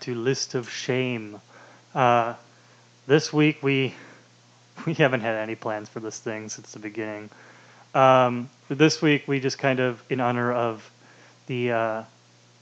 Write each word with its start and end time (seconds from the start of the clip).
to 0.00 0.14
List 0.14 0.54
of 0.54 0.70
Shame. 0.70 1.40
Uh, 1.94 2.34
this 3.06 3.32
week 3.32 3.62
we 3.62 3.94
we 4.86 4.94
haven't 4.94 5.20
had 5.20 5.36
any 5.36 5.54
plans 5.54 5.88
for 5.88 6.00
this 6.00 6.18
thing 6.18 6.48
since 6.48 6.72
the 6.72 6.78
beginning. 6.78 7.30
Um, 7.94 8.48
but 8.68 8.78
this 8.78 9.02
week 9.02 9.26
we 9.26 9.40
just 9.40 9.58
kind 9.58 9.80
of, 9.80 10.02
in 10.08 10.20
honor 10.20 10.52
of 10.52 10.88
the 11.46 11.72
uh, 11.72 12.02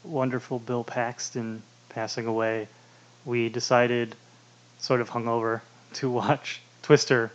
wonderful 0.05 0.59
Bill 0.59 0.85
Paxton 0.85 1.63
passing 1.91 2.27
away, 2.27 2.69
we 3.25 3.49
decided, 3.49 4.15
sort 4.79 5.01
of 5.01 5.11
hungover, 5.11 5.61
to 5.95 6.11
watch 6.11 6.61
Twister. 6.83 7.31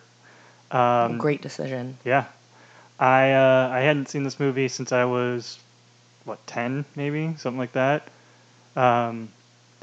Um, 0.72 1.20
Great 1.20 1.42
decision. 1.42 1.98
Yeah, 2.04 2.26
I 3.00 3.32
uh, 3.34 3.70
I 3.72 3.82
hadn't 3.82 4.10
seen 4.10 4.24
this 4.24 4.40
movie 4.40 4.68
since 4.68 4.92
I 4.92 5.06
was 5.06 5.60
what 6.26 6.46
ten 6.48 6.86
maybe 6.96 7.36
something 7.38 7.60
like 7.60 7.74
that. 7.74 8.08
Um, 8.76 9.30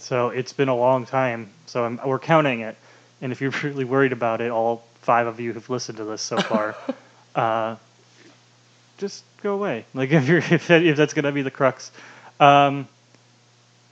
so 0.01 0.29
it's 0.31 0.53
been 0.53 0.69
a 0.69 0.77
long 0.77 1.07
time. 1.07 1.51
So 1.67 1.85
I'm, 1.85 2.01
we're 2.05 2.19
counting 2.19 2.61
it, 2.61 2.77
and 3.21 3.33
if 3.33 3.41
you're 3.41 3.51
really 3.63 3.85
worried 3.85 4.13
about 4.13 4.41
it, 4.41 4.51
all 4.51 4.85
five 5.03 5.27
of 5.27 5.41
you 5.41 5.53
who've 5.53 5.71
listened 5.71 5.99
to 5.99 6.05
this 6.05 6.23
so 6.23 6.39
far, 6.39 6.77
uh, 7.35 7.77
just 8.99 9.25
go 9.43 9.55
away. 9.55 9.85
Like 9.95 10.11
if 10.13 10.29
you're 10.29 10.39
if, 10.39 10.69
that, 10.69 10.83
if 10.85 10.97
that's 10.97 11.15
gonna 11.15 11.33
be 11.33 11.43
the 11.43 11.51
crux. 11.51 11.91
Um, 12.39 12.89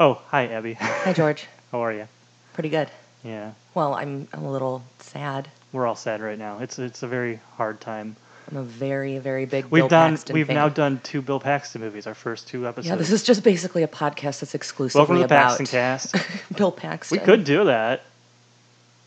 oh, 0.01 0.21
hi 0.29 0.47
Abby. 0.49 0.75
Hi, 0.75 1.13
George. 1.13 1.47
How 1.73 1.81
are 1.85 1.93
you? 1.93 2.09
Pretty 2.55 2.71
good. 2.71 2.91
Yeah, 3.25 3.53
Well, 3.75 3.95
I'm, 3.95 4.29
I'm 4.33 4.45
a 4.45 4.51
little 4.51 4.83
sad. 5.01 5.49
we're 5.73 5.87
all 5.87 5.97
sad 5.97 6.21
right 6.23 6.39
now. 6.39 6.61
It's 6.61 6.79
it's 6.79 7.03
a 7.03 7.09
very 7.09 7.41
hard 7.57 7.81
time. 7.81 8.17
I'm 8.51 8.57
a 8.57 8.63
very, 8.63 9.19
very 9.19 9.45
big 9.45 9.67
We've 9.67 9.83
Bill 9.83 9.89
done 9.89 10.13
Paxton 10.13 10.35
we've 10.35 10.47
fan. 10.47 10.57
now 10.57 10.69
done 10.71 11.01
two 11.03 11.21
Bill 11.21 11.39
Paxton 11.39 11.83
movies. 11.83 12.07
Our 12.07 12.15
first 12.15 12.49
two 12.49 12.67
episodes. 12.67 12.87
Yeah, 12.89 12.97
this 12.97 13.11
is 13.11 13.23
just 13.23 13.43
basically 13.45 13.83
a 13.83 13.89
podcast 13.89 14.41
that's 14.41 14.55
exclusively 14.55 15.01
Welcome 15.01 15.17
to 15.17 15.21
the 15.21 15.25
about 15.27 15.59
Paxton 15.59 15.67
Cast. 15.67 16.15
Bill 16.57 16.73
Paxton. 16.73 17.19
we 17.19 17.25
could 17.25 17.45
do 17.45 17.65
that. 17.65 18.05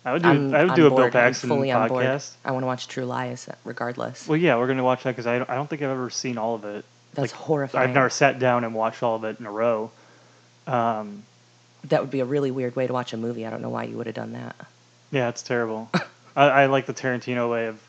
I 0.05 0.13
would 0.13 0.21
do. 0.21 0.29
I'm 0.29 0.53
I 0.53 0.63
would 0.65 0.75
do 0.75 0.85
a 0.85 0.89
board. 0.89 1.11
Bill 1.11 1.21
Paxton 1.21 1.49
I'm 1.51 1.57
fully 1.57 1.71
board. 1.71 1.89
podcast. 2.05 2.31
I 2.45 2.51
want 2.51 2.63
to 2.63 2.67
watch 2.67 2.87
True 2.87 3.05
Lies, 3.05 3.49
regardless. 3.65 4.27
Well, 4.27 4.37
yeah, 4.37 4.57
we're 4.57 4.67
gonna 4.67 4.83
watch 4.83 5.03
that 5.03 5.11
because 5.11 5.27
I 5.27 5.39
don't, 5.39 5.49
I 5.49 5.55
don't 5.55 5.69
think 5.69 5.81
I've 5.81 5.89
ever 5.89 6.09
seen 6.11 6.37
all 6.37 6.53
of 6.55 6.65
it. 6.65 6.85
That's 7.13 7.31
like, 7.33 7.41
horrifying. 7.41 7.89
I've 7.89 7.95
never 7.95 8.09
sat 8.09 8.37
down 8.39 8.63
and 8.63 8.73
watched 8.75 9.01
all 9.03 9.15
of 9.15 9.23
it 9.23 9.39
in 9.39 9.45
a 9.45 9.51
row. 9.51 9.91
Um, 10.67 11.23
That 11.85 12.01
would 12.01 12.11
be 12.11 12.19
a 12.19 12.25
really 12.25 12.51
weird 12.51 12.75
way 12.75 12.85
to 12.87 12.93
watch 12.93 13.11
a 13.13 13.17
movie. 13.17 13.45
I 13.45 13.49
don't 13.49 13.61
know 13.61 13.69
why 13.69 13.83
you 13.85 13.97
would 13.97 14.05
have 14.05 14.15
done 14.15 14.33
that. 14.33 14.55
yeah, 15.11 15.29
it's 15.29 15.41
terrible. 15.41 15.89
I, 16.35 16.45
I 16.45 16.65
like 16.67 16.85
the 16.85 16.93
Tarantino 16.93 17.51
way 17.51 17.67
of 17.67 17.79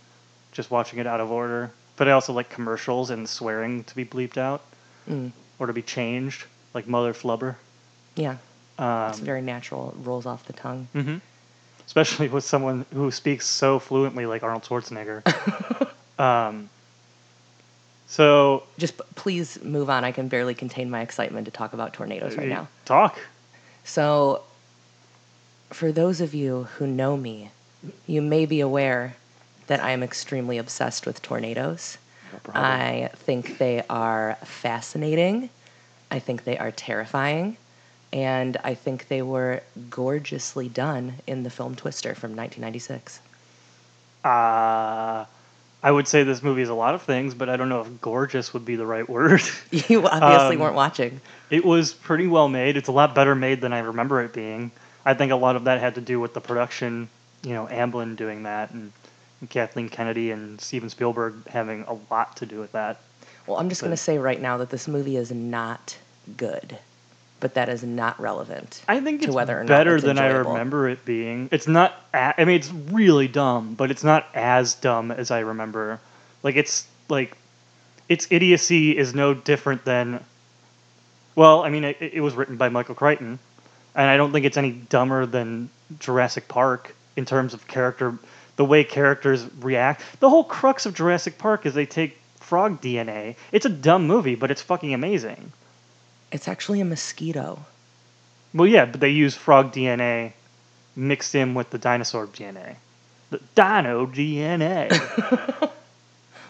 just 0.52 0.70
watching 0.70 0.98
it 0.98 1.06
out 1.06 1.20
of 1.20 1.30
order, 1.30 1.70
but 1.96 2.08
I 2.08 2.12
also 2.12 2.32
like 2.32 2.48
commercials 2.50 3.10
and 3.10 3.28
swearing 3.28 3.84
to 3.84 3.96
be 3.96 4.04
bleeped 4.04 4.36
out 4.38 4.62
Mm. 5.08 5.32
or 5.58 5.66
to 5.66 5.72
be 5.72 5.82
changed, 5.82 6.44
like 6.74 6.86
mother 6.86 7.12
flubber. 7.12 7.56
Yeah, 8.14 8.36
Um, 8.78 9.08
it's 9.10 9.18
very 9.18 9.42
natural. 9.42 9.90
It 9.90 10.06
rolls 10.06 10.26
off 10.26 10.44
the 10.46 10.52
tongue. 10.52 10.86
hmm 10.92 11.16
Especially 11.86 12.28
with 12.28 12.44
someone 12.44 12.86
who 12.94 13.10
speaks 13.10 13.46
so 13.46 13.78
fluently 13.78 14.24
like 14.26 14.42
Arnold 14.44 14.62
Schwarzenegger. 14.62 15.22
um, 16.18 16.68
so 18.06 18.62
Just 18.78 18.96
please 19.14 19.62
move 19.62 19.90
on. 19.90 20.04
I 20.04 20.12
can 20.12 20.28
barely 20.28 20.54
contain 20.54 20.90
my 20.90 21.00
excitement 21.00 21.46
to 21.46 21.50
talk 21.50 21.72
about 21.72 21.92
tornadoes 21.94 22.36
right 22.36 22.46
uh, 22.50 22.54
now. 22.54 22.68
talk. 22.84 23.18
So, 23.84 24.42
for 25.70 25.90
those 25.92 26.20
of 26.20 26.34
you 26.34 26.64
who 26.76 26.86
know 26.86 27.16
me, 27.16 27.50
you 28.06 28.22
may 28.22 28.46
be 28.46 28.60
aware 28.60 29.16
that 29.66 29.82
I 29.82 29.90
am 29.92 30.02
extremely 30.02 30.58
obsessed 30.58 31.06
with 31.06 31.22
tornadoes. 31.22 31.98
I 32.54 33.10
think 33.14 33.58
they 33.58 33.82
are 33.90 34.36
fascinating. 34.44 35.50
I 36.10 36.18
think 36.18 36.44
they 36.44 36.58
are 36.58 36.70
terrifying. 36.70 37.56
And 38.12 38.56
I 38.64 38.74
think 38.74 39.08
they 39.08 39.22
were 39.22 39.62
gorgeously 39.90 40.68
done 40.68 41.14
in 41.26 41.42
the 41.42 41.50
film 41.50 41.74
Twister 41.74 42.14
from 42.14 42.30
1996. 42.36 43.20
Uh, 44.24 45.24
I 45.84 45.90
would 45.90 46.06
say 46.06 46.22
this 46.22 46.42
movie 46.42 46.62
is 46.62 46.68
a 46.68 46.74
lot 46.74 46.94
of 46.94 47.02
things, 47.02 47.34
but 47.34 47.48
I 47.48 47.56
don't 47.56 47.68
know 47.68 47.80
if 47.80 48.00
gorgeous 48.00 48.52
would 48.54 48.64
be 48.64 48.76
the 48.76 48.86
right 48.86 49.08
word. 49.08 49.42
You 49.70 50.06
obviously 50.06 50.56
Um, 50.56 50.62
weren't 50.62 50.74
watching. 50.76 51.20
it 51.50 51.64
was 51.64 51.92
pretty 51.92 52.26
well 52.26 52.48
made. 52.48 52.76
It's 52.76 52.88
a 52.88 52.92
lot 52.92 53.14
better 53.14 53.34
made 53.34 53.60
than 53.60 53.72
I 53.72 53.80
remember 53.80 54.22
it 54.22 54.32
being. 54.32 54.70
I 55.04 55.14
think 55.14 55.32
a 55.32 55.36
lot 55.36 55.56
of 55.56 55.64
that 55.64 55.80
had 55.80 55.96
to 55.96 56.00
do 56.00 56.20
with 56.20 56.34
the 56.34 56.40
production, 56.40 57.08
you 57.42 57.54
know, 57.54 57.66
Amblin 57.66 58.14
doing 58.16 58.44
that 58.44 58.70
and 58.70 58.92
Kathleen 59.48 59.88
Kennedy 59.88 60.30
and 60.30 60.60
Steven 60.60 60.88
Spielberg 60.88 61.46
having 61.48 61.84
a 61.88 61.96
lot 62.12 62.36
to 62.36 62.46
do 62.46 62.60
with 62.60 62.72
that. 62.72 62.98
Well, 63.46 63.58
I'm 63.58 63.68
just 63.68 63.80
going 63.80 63.90
to 63.90 63.96
say 63.96 64.18
right 64.18 64.40
now 64.40 64.58
that 64.58 64.70
this 64.70 64.86
movie 64.86 65.16
is 65.16 65.32
not 65.32 65.96
good, 66.36 66.78
but 67.40 67.54
that 67.54 67.68
is 67.68 67.82
not 67.82 68.18
relevant. 68.20 68.82
I 68.88 69.00
think 69.00 69.20
to 69.22 69.26
it's 69.26 69.34
whether 69.34 69.58
or 69.58 69.64
not 69.64 69.68
better 69.68 69.96
it's 69.96 70.04
than 70.04 70.18
I 70.18 70.28
remember 70.28 70.88
it 70.88 71.04
being. 71.04 71.48
It's 71.50 71.66
not. 71.66 71.94
A- 72.14 72.40
I 72.40 72.44
mean, 72.44 72.56
it's 72.56 72.70
really 72.70 73.28
dumb, 73.28 73.74
but 73.74 73.90
it's 73.90 74.04
not 74.04 74.28
as 74.34 74.74
dumb 74.74 75.10
as 75.10 75.30
I 75.30 75.40
remember. 75.40 75.98
Like 76.42 76.56
it's 76.56 76.86
like 77.08 77.36
its 78.08 78.28
idiocy 78.30 78.96
is 78.96 79.14
no 79.14 79.34
different 79.34 79.84
than. 79.84 80.24
Well, 81.34 81.62
I 81.62 81.70
mean, 81.70 81.84
it, 81.84 81.96
it 82.00 82.20
was 82.20 82.34
written 82.34 82.56
by 82.56 82.68
Michael 82.68 82.94
Crichton, 82.94 83.38
and 83.94 84.06
I 84.06 84.16
don't 84.16 84.32
think 84.32 84.46
it's 84.46 84.56
any 84.56 84.70
dumber 84.72 85.26
than 85.26 85.68
Jurassic 85.98 86.46
Park 86.46 86.94
in 87.16 87.24
terms 87.24 87.54
of 87.54 87.66
character, 87.66 88.18
the 88.62 88.66
way 88.66 88.84
characters 88.84 89.44
react. 89.60 90.04
The 90.20 90.30
whole 90.30 90.44
crux 90.44 90.86
of 90.86 90.94
Jurassic 90.94 91.36
Park 91.36 91.66
is 91.66 91.74
they 91.74 91.84
take 91.84 92.16
frog 92.38 92.80
DNA. 92.80 93.34
It's 93.50 93.66
a 93.66 93.68
dumb 93.68 94.06
movie, 94.06 94.36
but 94.36 94.52
it's 94.52 94.62
fucking 94.62 94.94
amazing. 94.94 95.50
It's 96.30 96.46
actually 96.46 96.80
a 96.80 96.84
mosquito. 96.84 97.58
Well, 98.54 98.68
yeah, 98.68 98.84
but 98.84 99.00
they 99.00 99.08
use 99.08 99.34
frog 99.34 99.72
DNA 99.72 100.32
mixed 100.94 101.34
in 101.34 101.54
with 101.54 101.70
the 101.70 101.78
dinosaur 101.78 102.28
DNA. 102.28 102.76
The 103.30 103.40
dino 103.56 104.06
DNA. 104.06 104.88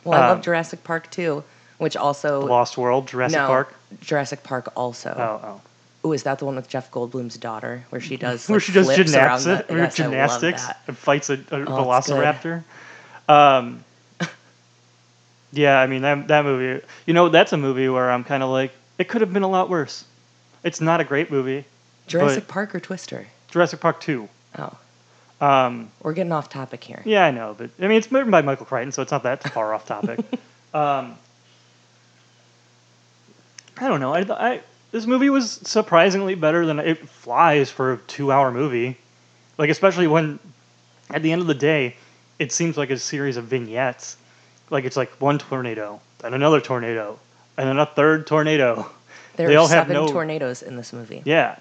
Well, 0.05 0.21
I 0.21 0.25
Um, 0.25 0.29
love 0.31 0.43
Jurassic 0.43 0.83
Park 0.83 1.09
too, 1.13 1.45
which 1.79 1.97
also 1.97 2.45
Lost 2.45 2.77
World, 2.77 3.07
Jurassic 3.07 3.39
no, 3.39 3.47
Park. 3.47 3.73
Jurassic 4.01 4.43
Park 4.43 4.73
also. 4.75 5.15
Oh, 5.17 5.47
oh. 5.49 5.61
Oh, 6.05 6.13
is 6.13 6.25
that 6.25 6.41
the 6.41 6.45
one 6.47 6.57
with 6.57 6.69
Jeff 6.69 6.91
Goldblum's 6.91 7.37
daughter 7.37 7.85
where 7.91 8.01
she 8.01 8.17
does 8.17 8.49
Where 8.49 8.59
she 8.59 8.73
does 8.73 8.87
flips 8.87 8.99
around 9.15 9.41
gymnastics, 9.41 9.69
the- 9.69 9.75
Yes, 9.77 9.95
gymnastics 9.97 10.67
and 10.89 10.99
fights 10.99 11.31
a, 11.31 11.35
a 11.35 11.37
good. 11.37 11.67
velociraptor. 11.69 12.65
Um, 13.29 13.85
yeah, 15.53 15.79
I 15.81 15.87
mean 15.87 16.03
that 16.03 16.29
that 16.29 16.45
movie. 16.45 16.85
You 17.07 17.15
know, 17.15 17.29
that's 17.29 17.53
a 17.53 17.57
movie 17.57 17.89
where 17.89 18.11
I'm 18.11 18.25
kind 18.25 18.43
of 18.43 18.49
like, 18.51 18.73
it 18.99 19.09
could 19.09 19.21
have 19.21 19.33
been 19.33 19.43
a 19.45 19.49
lot 19.49 19.69
worse. 19.69 20.05
It's 20.65 20.81
not 20.81 21.01
a 21.01 21.05
great 21.05 21.31
movie. 21.31 21.65
Jurassic 22.09 22.49
Park 22.49 22.75
or 22.75 22.81
Twister? 22.81 23.27
Jurassic 23.51 23.79
Park 23.81 24.01
two. 24.01 24.29
Oh, 24.59 24.77
Um, 25.41 25.91
we're 26.03 26.15
getting 26.15 26.33
off 26.33 26.49
topic 26.49 26.83
here. 26.83 27.03
Yeah, 27.05 27.25
I 27.27 27.31
know, 27.31 27.55
but 27.57 27.71
I 27.81 27.83
mean, 27.87 27.99
it's 27.99 28.11
written 28.11 28.31
by 28.31 28.43
Michael 28.43 28.67
Crichton, 28.67 28.91
so 28.93 29.03
it's 29.03 29.13
not 29.13 29.23
that 29.23 29.43
far 29.53 29.73
off 29.75 29.87
topic. 29.87 30.19
Um, 30.75 31.17
I 33.77 33.89
don't 33.89 34.01
know. 34.01 34.15
I, 34.15 34.21
I 34.21 34.61
this 34.93 35.07
movie 35.07 35.31
was 35.31 35.51
surprisingly 35.65 36.35
better 36.35 36.65
than 36.67 36.79
it 36.79 37.09
flies 37.09 37.71
for 37.71 37.95
a 37.95 37.97
two-hour 37.97 38.51
movie. 38.53 38.97
Like, 39.59 39.71
especially 39.71 40.07
when 40.07 40.39
at 41.11 41.23
the 41.23 41.33
end 41.33 41.41
of 41.43 41.47
the 41.49 41.55
day, 41.55 41.97
it 42.39 42.53
seems 42.53 42.77
like 42.77 42.91
a 42.91 42.99
series 42.99 43.37
of 43.37 43.45
vignettes. 43.45 44.17
Like 44.71 44.85
it's 44.85 44.97
like 44.97 45.11
one 45.21 45.39
tornado, 45.39 46.01
then 46.21 46.33
another 46.35 46.61
tornado, 46.61 47.19
and 47.59 47.69
then 47.69 47.79
a 47.79 47.87
third 47.87 48.27
tornado. 48.27 48.89
There 49.35 49.49
They 49.49 49.57
are 49.57 49.61
all 49.61 49.67
have 49.69 49.87
seven 49.89 49.95
no- 49.95 50.09
tornadoes 50.09 50.61
in 50.63 50.77
this 50.77 50.93
movie. 50.93 51.23
Yeah. 51.25 51.57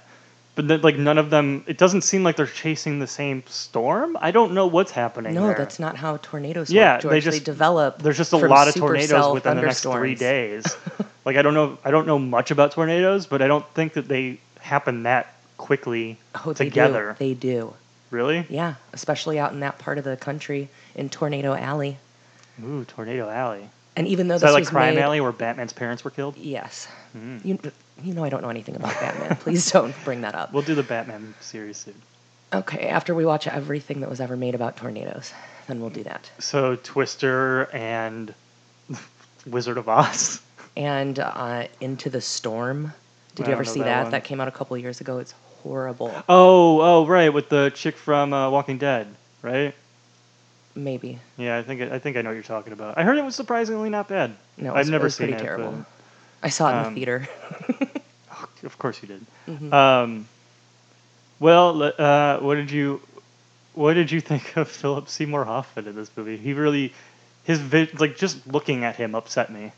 But 0.56 0.68
then, 0.68 0.82
like 0.82 0.98
none 0.98 1.18
of 1.18 1.30
them, 1.30 1.64
it 1.68 1.78
doesn't 1.78 2.02
seem 2.02 2.22
like 2.22 2.36
they're 2.36 2.46
chasing 2.46 3.00
the 3.00 3.08
same 3.08 3.44
storm. 3.48 4.18
I 4.20 4.32
don't 4.32 4.52
know 4.54 4.68
what's 4.68 4.92
happening. 4.92 5.34
No, 5.36 5.48
there. 5.48 5.56
that's 5.56 5.80
not 5.80 5.96
how 5.96 6.18
tornadoes 6.18 6.70
Yeah, 6.70 6.96
work. 6.96 7.04
they 7.04 7.10
George. 7.22 7.36
just- 7.36 7.46
develop. 7.46 8.02
There's 8.02 8.18
just 8.18 8.34
a 8.34 8.38
lot 8.38 8.68
of 8.68 8.76
tornadoes 8.76 9.34
within 9.34 9.56
the 9.56 9.62
next 9.62 9.84
three 9.84 10.16
days. 10.16 10.66
like 11.26 11.36
I 11.38 11.42
don't 11.42 11.54
know, 11.54 11.78
I 11.84 11.92
don't 11.92 12.08
know 12.08 12.20
much 12.20 12.52
about 12.52 12.72
tornadoes, 12.72 13.26
but 13.28 13.42
I 13.42 13.48
don't 13.48 13.66
think 13.74 13.94
that 13.94 14.08
they 14.08 14.40
happen 14.60 15.04
that 15.04 15.34
quickly 15.58 16.18
Oh, 16.46 16.54
they 16.54 16.66
together. 16.66 17.16
do. 17.20 17.26
They 17.26 17.34
do. 17.34 17.74
Really? 18.10 18.46
Yeah, 18.50 18.76
especially 18.94 19.40
out 19.40 19.54
in 19.54 19.62
that 19.62 19.80
part 19.80 19.98
of 19.98 20.04
the 20.04 20.18
country 20.18 20.68
in 20.96 21.10
Tornado 21.10 21.54
Alley. 21.54 21.98
Ooh, 22.64 22.84
Tornado 22.86 23.30
Alley. 23.30 23.70
And 23.96 24.08
even 24.08 24.28
though 24.28 24.36
Is 24.36 24.42
this 24.42 24.50
that 24.50 24.54
like 24.54 24.62
was 24.62 24.70
Crime 24.70 24.96
made, 24.96 25.02
Alley 25.02 25.22
where 25.22 25.32
Batman's 25.32 25.74
parents 25.74 26.04
were 26.04 26.12
killed? 26.12 26.38
yes, 26.38 26.88
Hmm. 27.14 27.38
you 27.44 27.60
you 28.04 28.14
know 28.14 28.24
I 28.24 28.30
don't 28.30 28.42
know 28.42 28.50
anything 28.50 28.76
about 28.76 28.94
Batman. 29.00 29.36
Please 29.38 29.70
don't 29.72 29.94
bring 30.06 30.22
that 30.22 30.34
up. 30.36 30.52
We'll 30.54 30.64
do 30.64 30.76
the 30.76 30.84
Batman 30.84 31.34
series 31.42 31.78
soon. 31.78 31.96
Okay, 32.54 32.88
after 32.90 33.14
we 33.16 33.26
watch 33.26 33.48
everything 33.48 34.02
that 34.02 34.10
was 34.10 34.20
ever 34.20 34.36
made 34.36 34.56
about 34.56 34.76
tornadoes, 34.78 35.32
then 35.68 35.80
we'll 35.80 35.90
do 35.90 36.04
that. 36.04 36.30
So 36.40 36.76
Twister 36.78 37.70
and 37.74 38.34
Wizard 39.46 39.78
of 39.78 39.88
Oz. 39.90 40.42
And 40.78 41.20
uh, 41.20 41.68
Into 41.80 42.10
the 42.10 42.22
Storm. 42.22 42.94
Did 43.36 43.46
I 43.46 43.50
you 43.50 43.54
ever 43.56 43.66
see 43.66 43.80
that 43.80 44.04
that? 44.06 44.12
That 44.12 44.24
came 44.24 44.40
out 44.42 44.48
a 44.48 44.52
couple 44.52 44.78
years 44.78 45.02
ago. 45.02 45.20
It's 45.20 45.34
horrible. 45.64 46.14
Oh, 46.30 46.82
oh, 46.82 47.06
right, 47.06 47.30
with 47.34 47.50
the 47.50 47.72
chick 47.76 47.96
from 47.98 48.34
uh, 48.34 48.50
Walking 48.50 48.78
Dead, 48.78 49.08
right? 49.42 49.74
Maybe. 50.76 51.20
Yeah, 51.38 51.58
I 51.58 51.64
think 51.64 51.82
I 51.82 52.00
think 52.00 52.16
I 52.18 52.22
know 52.22 52.30
what 52.30 52.36
you're 52.36 52.44
talking 52.44 52.72
about. 52.74 52.98
I 52.98 53.04
heard 53.04 53.18
it 53.18 53.26
was 53.26 53.36
surprisingly 53.36 53.90
not 53.90 54.08
bad. 54.08 54.32
No, 54.58 54.70
it 54.70 54.72
I've 54.72 54.78
was, 54.80 54.90
never 54.90 55.04
it 55.04 55.08
was 55.08 55.16
seen 55.16 55.28
pretty 55.28 55.44
it, 55.44 55.46
terrible. 55.46 55.72
but- 55.72 55.86
I 56.44 56.50
saw 56.50 56.70
it 56.70 56.80
in 56.80 56.86
um, 56.86 56.94
the 56.94 57.00
theater. 57.00 57.28
Of 58.64 58.78
course 58.78 59.02
you 59.02 59.08
did. 59.08 59.26
Mhm. 59.48 59.74
Um, 59.74 60.28
Well, 61.40 61.82
uh, 61.98 62.38
what 62.40 62.56
did 62.56 62.70
you 62.72 63.02
what 63.74 63.94
did 63.96 64.12
you 64.12 64.22
think 64.22 64.56
of 64.58 64.68
Philip 64.70 65.10
Seymour 65.10 65.46
Hoffman 65.46 65.88
in 65.88 65.96
this 65.96 66.12
movie? 66.16 66.38
He 66.38 66.54
really 66.54 66.94
his 67.44 67.60
like 68.00 68.18
just 68.18 68.46
looking 68.48 68.84
at 68.84 68.96
him 68.96 69.16
upset 69.16 69.52
me. 69.52 69.72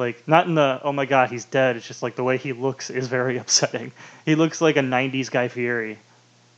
Like 0.00 0.26
not 0.26 0.46
in 0.46 0.54
the 0.54 0.80
oh 0.82 0.92
my 0.92 1.04
god 1.04 1.30
he's 1.30 1.44
dead. 1.44 1.76
It's 1.76 1.86
just 1.86 2.02
like 2.02 2.16
the 2.16 2.24
way 2.24 2.38
he 2.38 2.52
looks 2.54 2.88
is 2.90 3.06
very 3.06 3.36
upsetting. 3.42 3.92
He 4.24 4.34
looks 4.34 4.60
like 4.60 4.76
a 4.76 4.80
'90s 4.80 5.30
Guy 5.30 5.48
Fieri. 5.48 5.98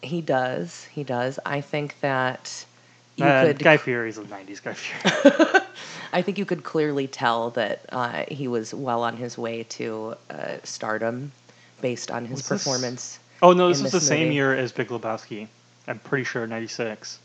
He 0.01 0.21
does. 0.21 0.85
He 0.93 1.03
does. 1.05 1.39
I 1.45 1.61
think 1.61 1.99
that 2.01 2.65
you 3.17 3.25
Uh, 3.27 3.47
could. 3.47 3.59
Guy 3.59 3.77
Fieri's 3.77 4.17
a 4.19 4.23
'90s 4.23 4.63
Guy 4.63 4.75
Fieri. 4.75 5.61
I 6.13 6.23
think 6.23 6.39
you 6.39 6.45
could 6.45 6.63
clearly 6.63 7.07
tell 7.09 7.51
that 7.51 7.81
uh, 7.91 8.25
he 8.29 8.47
was 8.47 8.73
well 8.75 9.03
on 9.03 9.17
his 9.17 9.37
way 9.39 9.65
to 9.71 10.15
uh, 10.31 10.59
stardom, 10.63 11.33
based 11.81 12.11
on 12.11 12.25
his 12.27 12.37
Was 12.39 12.49
this- 12.49 12.65
performance. 12.65 13.19
oh 13.43 13.53
no, 13.53 13.69
this 13.69 13.83
was 13.83 13.91
this 13.93 14.03
the 14.03 14.07
same 14.07 14.31
year 14.31 14.55
as 14.55 14.71
Big 14.73 14.89
Lebowski. 14.89 15.49
I'm 15.89 15.99
pretty 15.99 16.25
sure 16.25 16.47
'96. 16.47 17.19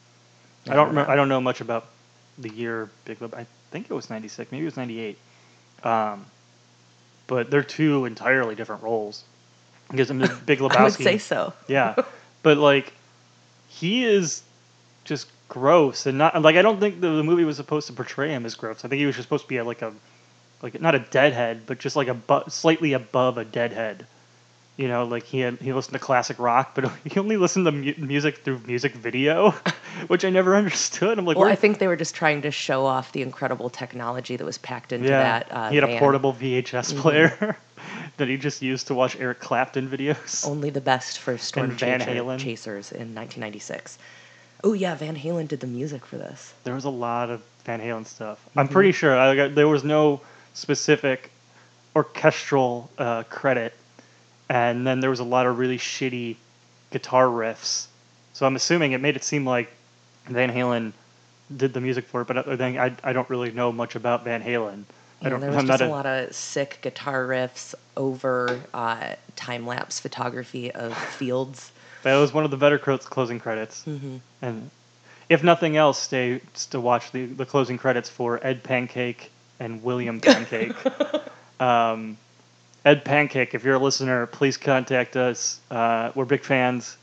I 0.68 0.72
I 0.72 0.76
don't 0.76 0.88
remember. 0.90 1.12
I 1.12 1.16
don't 1.16 1.30
know 1.30 1.42
much 1.42 1.62
about 1.62 1.86
the 2.40 2.50
year 2.50 2.90
Big 3.06 3.20
Lebowski. 3.20 3.38
I 3.42 3.46
think 3.72 3.86
it 3.90 3.94
was 3.94 4.10
'96. 4.10 4.52
Maybe 4.52 4.64
it 4.64 4.66
was 4.66 4.78
'98. 4.78 5.18
Um, 5.84 6.26
but 7.28 7.52
they're 7.52 7.64
two 7.64 8.06
entirely 8.06 8.56
different 8.56 8.84
roles. 8.84 9.24
Because 9.90 10.10
in 10.10 10.18
the 10.20 10.28
Big 10.46 10.60
Lebowski, 10.60 10.76
I 10.78 10.84
would 10.84 10.94
say 10.94 11.18
so. 11.18 11.54
yeah, 11.68 11.96
but 12.44 12.58
like 12.58 12.94
he 13.68 14.04
is 14.06 14.42
just 15.06 15.28
gross 15.50 16.06
and 16.06 16.18
not 16.18 16.42
like 16.42 16.56
I 16.58 16.62
don't 16.62 16.80
think 16.80 17.00
the, 17.00 17.10
the 17.10 17.24
movie 17.24 17.46
was 17.46 17.56
supposed 17.56 17.88
to 17.88 17.94
portray 17.94 18.30
him 18.32 18.46
as 18.46 18.56
gross. 18.56 18.84
I 18.84 18.90
think 18.90 19.00
he 19.00 19.06
was 19.06 19.16
just 19.16 19.28
supposed 19.28 19.44
to 19.44 19.50
be 19.50 19.58
a, 19.58 19.64
like 19.64 19.82
a 19.82 19.94
like 20.62 20.82
not 20.82 20.96
a 20.96 21.00
deadhead, 21.00 21.62
but 21.66 21.80
just 21.80 21.96
like 21.96 22.08
a 22.08 22.14
bu- 22.14 22.50
slightly 22.50 22.94
above 22.94 23.38
a 23.38 23.46
deadhead. 23.46 24.06
You 24.78 24.88
know, 24.88 25.06
like 25.06 25.24
he 25.24 25.40
had 25.40 25.56
he 25.58 25.74
listened 25.74 25.94
to 25.94 26.00
classic 26.00 26.38
rock, 26.38 26.76
but 26.76 26.92
he 27.04 27.20
only 27.20 27.36
listened 27.38 27.66
to 27.66 27.72
mu- 27.72 27.94
music 27.98 28.38
through 28.38 28.60
music 28.68 28.94
video, 28.94 29.52
which 30.08 30.24
I 30.24 30.30
never 30.30 30.56
understood. 30.62 31.18
I'm 31.18 31.26
like, 31.26 31.36
Well, 31.36 31.46
where- 31.46 31.52
I 31.52 31.56
think 31.56 31.80
they 31.80 31.88
were 31.88 31.96
just 31.96 32.14
trying 32.14 32.44
to 32.44 32.52
show 32.52 32.86
off 32.86 33.12
the 33.12 33.24
incredible 33.24 33.70
technology 33.72 34.36
that 34.36 34.46
was 34.46 34.60
packed 34.60 34.94
into 34.94 35.10
yeah, 35.10 35.40
that. 35.40 35.48
Uh, 35.52 35.70
he 35.70 35.76
had 35.78 35.84
a. 35.84 35.88
Mm-hmm. 35.88 35.98
portable 36.00 36.34
VHS 36.34 36.96
player 36.96 37.58
that 38.18 38.28
he 38.28 38.38
just 38.38 38.62
used 38.62 38.86
to 38.88 38.94
watch 38.94 39.16
Eric 39.20 39.40
Clapton 39.40 39.90
videos. 39.90 40.48
Only 40.48 40.70
the 40.70 40.82
best 40.82 41.18
for 41.20 41.38
storm 41.40 41.72
Van 41.72 42.00
chaser- 42.00 42.12
Halen. 42.12 42.38
chasers 42.38 42.92
in 42.92 43.16
1996. 43.16 43.98
Oh 44.64 44.74
yeah, 44.74 44.94
Van 44.96 45.16
Halen 45.16 45.48
did 45.48 45.60
the 45.60 45.68
music 45.68 46.06
for 46.06 46.18
this. 46.18 46.54
there 46.64 46.76
was 46.76 46.86
a 46.86 46.90
lot 46.90 47.30
of 47.32 47.42
Van 47.66 47.80
Halen 47.80 48.06
stuff. 48.06 48.40
Mm-hmm. 48.50 48.60
I'm 48.60 48.68
pretty 48.68 48.92
sure 48.92 49.18
I 49.18 49.48
there 49.48 49.68
was 49.68 49.84
no 49.84 50.22
specific 50.54 51.32
orchestral 51.96 52.90
uh, 52.98 53.24
credit, 53.24 53.74
and 54.50 54.86
then 54.86 55.00
there 55.00 55.10
was 55.10 55.20
a 55.20 55.26
lot 55.26 55.46
of 55.46 55.58
really 55.58 55.78
shitty 55.78 56.36
guitar 56.92 57.28
riffs. 57.28 57.88
So 58.34 58.46
I'm 58.46 58.56
assuming 58.56 58.92
it 58.92 59.02
made 59.02 59.16
it 59.16 59.24
seem 59.24 59.46
like 59.46 59.72
Van 60.26 60.52
Halen 60.52 60.94
did 61.56 61.74
the 61.74 61.82
music 61.82 62.06
for 62.06 62.22
it, 62.22 62.28
but 62.28 62.58
then 62.58 62.78
I, 62.78 62.94
I 63.04 63.14
don't 63.14 63.30
really 63.30 63.52
know 63.52 63.72
much 63.72 63.96
about 63.96 64.24
Van 64.24 64.44
Halen. 64.44 64.84
I 65.24 65.30
don't. 65.30 65.40
there 65.40 65.50
was 65.50 65.60
I'm 65.60 65.68
just 65.68 65.80
not 65.82 65.88
a, 65.88 65.92
lot 65.92 66.06
of 66.06 66.34
sick 66.36 66.80
guitar 66.82 67.26
riffs 67.26 67.74
over 67.96 68.60
uh, 68.74 69.16
time 69.36 69.66
lapse 69.66 70.00
photography 70.00 70.72
of 70.72 70.96
fields. 71.18 71.72
That 72.04 72.18
was 72.18 72.34
one 72.34 72.46
of 72.46 72.52
the 72.52 72.58
better 72.58 72.78
closing 72.78 73.40
credits. 73.40 73.84
hmm 73.84 74.18
And 74.42 74.70
if 75.30 75.44
nothing 75.44 75.76
else, 75.76 76.00
stay 76.00 76.42
to 76.70 76.80
watch 76.80 77.12
the, 77.12 77.26
the 77.26 77.46
closing 77.46 77.78
credits 77.78 78.10
for 78.10 78.40
Ed 78.46 78.64
Pancake 78.64 79.32
and 79.60 79.84
William 79.84 80.20
Pancake. 80.22 80.76
um, 81.60 82.18
Ed 82.88 83.04
Pancake, 83.04 83.54
if 83.54 83.66
you're 83.66 83.76
a 83.76 83.80
listener, 83.80 84.28
please 84.28 84.56
contact 84.56 85.18
us. 85.18 85.60
Uh, 85.70 86.14
we're 86.16 86.24
big 86.24 86.46
fans. 86.46 86.96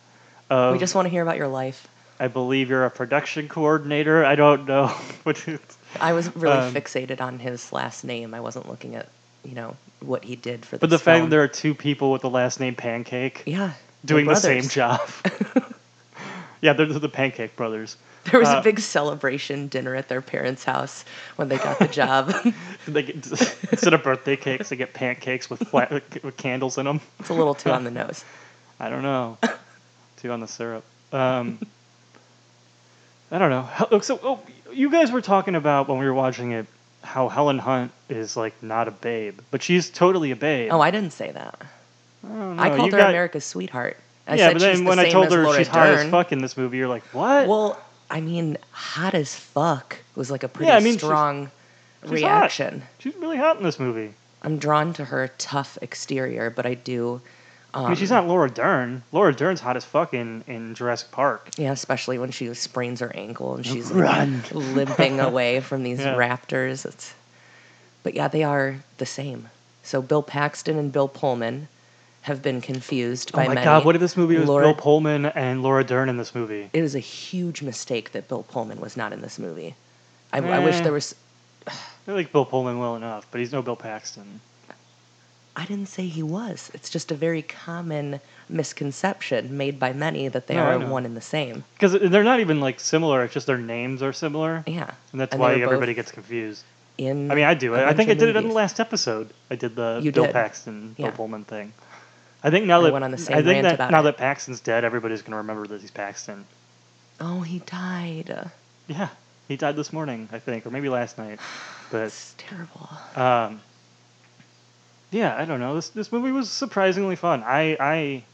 Of, 0.49 0.73
we 0.73 0.79
just 0.79 0.95
want 0.95 1.05
to 1.05 1.11
hear 1.11 1.23
about 1.23 1.37
your 1.37 1.49
life. 1.49 1.87
I 2.19 2.29
believe 2.29 2.71
you're 2.71 2.87
a 2.87 2.91
production 2.91 3.49
coordinator. 3.49 4.25
I 4.25 4.35
don't 4.35 4.67
know, 4.67 4.97
it's, 5.27 5.77
I 6.01 6.15
was 6.15 6.35
really 6.35 6.57
Um, 6.57 6.73
fixated 6.73 7.21
on 7.21 7.39
his 7.39 7.71
last 7.71 8.03
name. 8.03 8.33
I 8.33 8.41
wasn't 8.41 8.67
looking 8.67 8.95
at, 8.95 9.11
you 9.45 9.55
know, 9.55 9.77
what 10.01 10.25
he 10.25 10.37
did 10.37 10.65
for. 10.65 10.77
The 10.77 10.81
But 10.81 10.89
the 10.89 10.97
this 10.97 11.03
fact 11.03 11.25
that 11.25 11.31
there 11.31 11.43
are 11.43 11.49
two 11.49 11.75
people 11.75 12.11
with 12.13 12.23
the 12.23 12.31
last 12.31 12.61
name 12.61 12.75
Pancake 12.75 13.43
yeah, 13.45 13.73
doing 14.07 14.25
the 14.27 14.37
same 14.37 14.67
job. 14.67 15.03
yeah, 16.65 16.73
they're 16.73 16.87
the 16.87 17.09
Pancake 17.09 17.55
Brothers. 17.57 17.97
There 18.31 18.41
was 18.41 18.49
Uh, 18.49 18.57
a 18.61 18.63
big 18.63 18.81
celebration 18.81 19.69
dinner 19.69 19.95
at 19.95 20.09
their 20.09 20.23
parents' 20.23 20.65
house 20.65 21.05
when 21.37 21.49
they 21.51 21.59
got 21.59 21.79
the 21.79 21.89
job. 21.89 22.33
They 22.89 23.03
get, 23.03 23.17
instead 23.17 23.93
of 23.95 24.03
birthday 24.03 24.37
cakes, 24.37 24.69
they 24.71 24.77
get 24.77 24.93
pancakes 24.95 25.49
with 25.51 25.61
flat, 25.69 25.91
with 25.93 26.37
candles 26.37 26.77
in 26.79 26.85
them. 26.87 27.01
it's 27.21 27.29
a 27.31 27.35
little 27.35 27.55
too 27.55 27.71
on 27.79 27.85
the 27.85 27.91
nose. 27.91 28.25
I 28.81 28.89
don't 28.91 29.03
know. 29.03 29.37
too 30.17 30.31
on 30.33 30.41
the 30.41 30.49
syrup. 30.49 30.85
Um, 31.13 31.59
I 33.31 33.39
don't 33.39 33.51
know. 33.51 34.01
So, 34.01 34.19
oh, 34.23 34.41
you 34.73 34.91
guys 34.91 35.11
were 35.13 35.23
talking 35.23 35.55
about 35.55 35.89
when 35.89 35.99
we 35.99 36.05
were 36.07 36.15
watching 36.15 36.53
it 36.53 36.67
how 37.03 37.29
Helen 37.29 37.59
Hunt 37.59 37.91
is 38.09 38.37
like 38.37 38.55
not 38.63 38.89
a 38.89 38.91
babe, 38.91 39.39
but 39.51 39.63
she's 39.63 39.91
totally 39.91 40.31
a 40.31 40.37
babe. 40.37 40.71
Oh, 40.73 40.81
I 40.81 40.91
didn't 40.91 41.13
say 41.13 41.31
that. 41.33 41.61
I, 42.27 42.67
I 42.67 42.69
called 42.71 42.87
You 42.87 42.93
her 42.93 42.99
got- 42.99 43.11
America's 43.11 43.45
sweetheart. 43.45 43.99
I 44.27 44.37
yeah, 44.37 44.49
but 44.53 44.55
she's 44.55 44.63
then 44.63 44.85
the 44.85 44.89
when 44.89 44.99
I 44.99 45.11
told 45.11 45.31
her 45.33 45.43
Laura 45.43 45.59
she's 45.59 45.69
hot 45.69 45.89
as 45.89 46.09
fuck 46.11 46.33
in 46.33 46.39
this 46.41 46.57
movie, 46.57 46.79
you're 46.79 46.89
like, 46.89 47.03
what? 47.13 47.47
Well, 47.47 47.79
I 48.11 48.21
mean, 48.21 48.57
hot 48.71 49.15
as 49.15 49.35
fuck 49.35 49.97
was 50.15 50.31
like 50.31 50.43
a 50.43 50.49
pretty 50.49 50.69
Yeah, 50.71 50.77
I 50.77 50.81
mean, 50.81 50.95
she's- 50.95 51.03
strong 51.03 51.51
she's 52.03 52.11
hot. 52.11 52.17
reaction. 52.41 52.83
she's 52.99 53.15
really 53.17 53.37
hot 53.37 53.59
in 53.59 53.63
this 53.65 53.79
movie. 53.79 54.15
I'm 54.43 54.59
drawn 54.59 54.93
to 54.95 55.05
her 55.07 55.29
tough 55.39 55.79
exterior, 55.83 56.51
but 56.51 56.65
I 56.67 56.75
do. 56.75 57.21
Um, 57.73 57.87
I 57.87 57.89
mean, 57.89 57.97
she's 57.97 58.11
not 58.11 58.29
Laura 58.29 58.49
Dern. 58.51 59.03
Laura 59.11 59.35
Dern's 59.35 59.61
hot 59.61 59.77
as 59.77 59.85
fuck 59.85 60.15
in, 60.15 60.45
in 60.47 60.75
Jurassic 60.75 61.11
Park. 61.11 61.49
Yeah, 61.57 61.73
especially 61.73 62.19
when 62.19 62.31
she 62.31 62.53
sprains 62.55 63.01
her 63.01 63.11
ankle 63.17 63.57
and 63.57 63.67
she's 63.67 63.91
Run. 63.91 64.43
limping 64.53 65.19
away 65.29 65.61
from 65.61 65.83
these 65.83 65.99
Yeah. 65.99 66.15
raptors. 66.15 66.87
It's, 66.87 67.13
but 68.05 68.15
yeah, 68.15 68.29
they 68.29 68.45
are 68.45 68.77
the 68.99 69.07
same. 69.07 69.49
So 69.83 70.01
Bill 70.01 70.23
Paxton 70.23 70.79
and 70.79 70.93
Bill 70.93 71.09
Pullman 71.09 71.69
have 72.25 72.41
been 72.43 72.61
confused 72.63 73.33
by 73.33 73.41
many. 73.41 73.47
Oh 73.47 73.49
my 73.51 73.55
many. 73.57 73.65
god, 73.67 73.85
what 73.85 73.95
if 73.95 74.01
this 74.01 74.17
movie 74.17 74.39
was 74.39 74.49
Laura- 74.49 74.65
Bill 74.65 74.75
Pullman 74.75 75.27
and 75.27 75.63
Laura 75.63 75.85
Dern 75.85 76.09
in 76.09 76.17
this 76.17 76.35
movie? 76.35 76.71
It 76.73 76.83
is 76.83 76.95
a 76.95 76.99
huge 76.99 77.61
mistake 77.61 78.13
that 78.13 78.29
Bill 78.29 78.43
Pullman 78.45 78.81
was 78.81 78.97
not 78.97 79.13
in 79.13 79.21
this 79.21 79.39
movie. 79.39 79.75
I, 80.33 80.39
I 80.39 80.59
wish 80.61 80.77
Eh. 80.77 80.81
there 80.83 80.93
was. 80.93 81.15
I 81.69 82.13
like 82.13 82.33
Bill 82.33 82.47
Pullman 82.47 82.79
well 82.79 82.97
enough, 82.97 83.27
but 83.31 83.41
he's 83.41 83.53
no 83.53 83.61
Bill 83.61 83.77
Paxton. 83.77 84.41
I 85.55 85.67
didn't 85.67 85.87
say 85.89 86.07
he 86.07 86.23
was. 86.23 86.71
It's 86.75 86.89
just 86.91 87.13
a 87.13 87.15
very 87.15 87.43
common 87.43 88.21
misconception 88.49 89.57
made 89.57 89.79
by 89.79 89.93
many 89.93 90.27
that 90.29 90.47
they 90.47 90.55
No, 90.57 90.63
are 90.65 90.79
one 90.79 91.05
and 91.05 91.17
the 91.17 91.21
same. 91.21 91.63
Because 91.75 91.93
they're 91.93 92.25
not 92.25 92.41
even 92.41 92.61
like 92.61 92.81
similar. 92.81 93.23
It's 93.25 93.35
just 93.35 93.47
their 93.47 93.59
names 93.59 94.03
are 94.03 94.13
similar, 94.15 94.65
Yeah. 94.67 94.91
and 95.13 95.21
that's 95.21 95.33
And 95.33 95.41
why 95.41 95.55
everybody 95.55 95.93
gets 95.95 96.11
confused. 96.11 96.65
In 96.97 97.31
I 97.31 97.35
mean, 97.35 97.45
I 97.45 97.55
do. 97.55 97.75
I 97.75 97.93
think 97.93 98.09
I 98.09 98.15
did 98.15 98.29
of 98.31 98.37
it 98.37 98.39
in 98.39 98.49
the 98.49 98.55
last 98.55 98.81
episode. 98.81 99.29
I 99.51 99.57
did 99.57 99.77
the 99.77 100.01
You 100.03 100.11
Bill 100.13 100.25
did. 100.25 100.33
Paxton, 100.33 100.95
Bill 100.97 101.11
Pullman 101.13 101.45
thing. 101.45 101.73
I 102.45 102.51
think 102.51 102.67
now 102.67 102.81
I 102.81 102.85
that 102.85 102.93
went 102.93 103.05
on 103.05 103.11
the 103.11 103.19
same 103.19 103.39
I 103.39 103.43
think 103.43 103.63
that 103.63 103.91
now 103.91 104.01
it. 104.01 104.03
that 104.05 104.19
Paxton's 104.19 104.61
dead, 104.61 104.85
everybody's 104.85 105.23
gonna 105.23 105.39
remember 105.39 105.67
that 105.67 105.81
he's 105.81 105.91
Paxton. 105.91 106.45
Oh, 107.19 107.41
he 107.41 107.61
died. 107.61 108.51
Yeah, 108.87 109.09
he 109.49 109.57
died 109.57 109.77
this 109.77 109.95
morning, 109.95 110.29
I 110.31 110.39
think, 110.39 110.67
or 110.67 110.71
maybe 110.71 110.89
last 110.89 111.19
night. 111.19 111.41
But 111.91 112.01
That's 112.01 112.35
terrible. 112.39 112.89
um, 113.15 113.61
yeah, 115.11 115.37
I 115.37 115.45
don't 115.45 115.61
know. 115.61 115.75
This 115.75 115.91
this 115.91 116.11
movie 116.11 116.33
was 116.33 116.51
surprisingly 116.51 117.15
fun. 117.15 117.43
I 117.45 117.77
I 117.79 118.25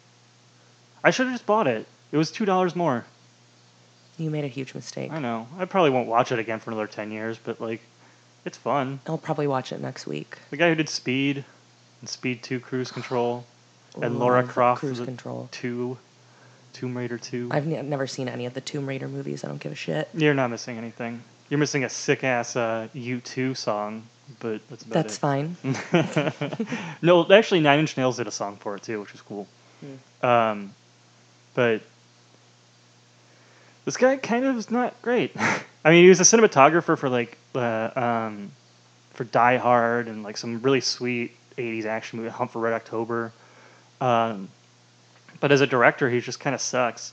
I 1.04 1.10
should 1.10 1.26
have 1.26 1.34
just 1.34 1.46
bought 1.46 1.66
it. 1.66 1.86
It 2.12 2.16
was 2.16 2.30
two 2.30 2.44
dollars 2.44 2.74
more. 2.74 3.04
You 4.18 4.30
made 4.30 4.44
a 4.44 4.48
huge 4.48 4.74
mistake. 4.74 5.12
I 5.12 5.18
know. 5.18 5.46
I 5.58 5.64
probably 5.66 5.90
won't 5.90 6.08
watch 6.08 6.32
it 6.32 6.38
again 6.38 6.58
for 6.60 6.70
another 6.70 6.86
ten 6.86 7.10
years, 7.10 7.38
but 7.42 7.60
like, 7.60 7.80
it's 8.44 8.56
fun. 8.56 9.00
I'll 9.06 9.18
probably 9.18 9.46
watch 9.46 9.72
it 9.72 9.80
next 9.80 10.06
week. 10.06 10.38
The 10.50 10.56
guy 10.56 10.68
who 10.68 10.74
did 10.74 10.88
Speed 10.88 11.44
and 12.00 12.08
Speed 12.08 12.42
Two 12.42 12.60
Cruise 12.60 12.90
Control 12.92 13.44
and 14.00 14.18
Laura 14.18 14.42
Croft 14.42 14.80
Cruise 14.80 14.98
was 15.00 15.06
Control. 15.06 15.48
Two 15.50 15.98
Tomb 16.72 16.96
Raider 16.96 17.18
Two. 17.18 17.48
I've 17.50 17.66
ne- 17.66 17.82
never 17.82 18.06
seen 18.06 18.28
any 18.28 18.46
of 18.46 18.54
the 18.54 18.60
Tomb 18.60 18.86
Raider 18.86 19.08
movies. 19.08 19.44
I 19.44 19.48
don't 19.48 19.60
give 19.60 19.72
a 19.72 19.76
shit. 19.76 20.08
You're 20.14 20.34
not 20.34 20.50
missing 20.50 20.78
anything. 20.78 21.22
You're 21.48 21.58
missing 21.58 21.84
a 21.84 21.88
sick 21.88 22.22
ass 22.22 22.54
uh, 22.54 22.86
U2 22.94 23.56
song, 23.56 24.04
but 24.38 24.60
that's 24.68 24.84
about 24.84 24.94
That's 24.94 25.16
it. 25.16 25.18
fine. 25.18 25.56
no, 27.02 27.26
actually, 27.32 27.60
Nine 27.60 27.80
Inch 27.80 27.96
Nails 27.96 28.18
did 28.18 28.28
a 28.28 28.30
song 28.30 28.56
for 28.56 28.76
it 28.76 28.82
too, 28.84 29.00
which 29.00 29.12
is 29.14 29.20
cool. 29.22 29.48
Um, 30.22 30.72
but 31.54 31.80
this 33.84 33.96
guy 33.96 34.16
kind 34.16 34.44
of 34.44 34.56
is 34.56 34.70
not 34.70 35.00
great. 35.02 35.32
I 35.84 35.90
mean, 35.90 36.04
he 36.04 36.08
was 36.08 36.20
a 36.20 36.24
cinematographer 36.24 36.96
for 36.96 37.08
like 37.08 37.36
uh, 37.54 37.90
um, 37.96 38.52
for 39.14 39.24
Die 39.24 39.56
Hard 39.56 40.06
and 40.06 40.22
like 40.22 40.36
some 40.36 40.60
really 40.62 40.80
sweet 40.80 41.34
'80s 41.56 41.86
action 41.86 42.18
movie, 42.20 42.30
Hunt 42.30 42.50
for 42.52 42.60
Red 42.60 42.74
October. 42.74 43.32
Um, 44.00 44.48
but 45.40 45.52
as 45.52 45.60
a 45.60 45.66
director, 45.66 46.08
he 46.10 46.20
just 46.20 46.40
kind 46.40 46.54
of 46.54 46.60
sucks. 46.60 47.12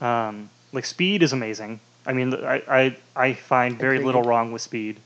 Um, 0.00 0.50
like 0.72 0.84
Speed 0.84 1.22
is 1.22 1.32
amazing. 1.32 1.80
I 2.06 2.12
mean, 2.12 2.34
I 2.34 2.62
I, 2.68 2.96
I 3.16 3.32
find 3.34 3.78
very 3.78 3.98
little 3.98 4.22
wrong 4.22 4.52
with 4.52 4.62
Speed. 4.62 4.98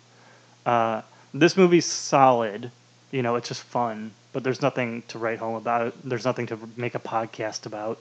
Uh, 0.65 1.03
this 1.35 1.57
movie's 1.57 1.87
solid. 1.87 2.71
You 3.11 3.23
know, 3.23 3.37
it's 3.37 3.49
just 3.49 3.63
fun, 3.63 4.13
but 4.33 4.43
there's 4.43 4.63
nothing 4.63 5.03
to 5.09 5.19
write 5.19 5.39
home 5.39 5.55
about. 5.55 5.95
There's 6.05 6.25
nothing 6.25 6.47
to 6.47 6.59
make 6.77 6.95
a 6.95 6.99
podcast 6.99 7.67
about. 7.67 7.99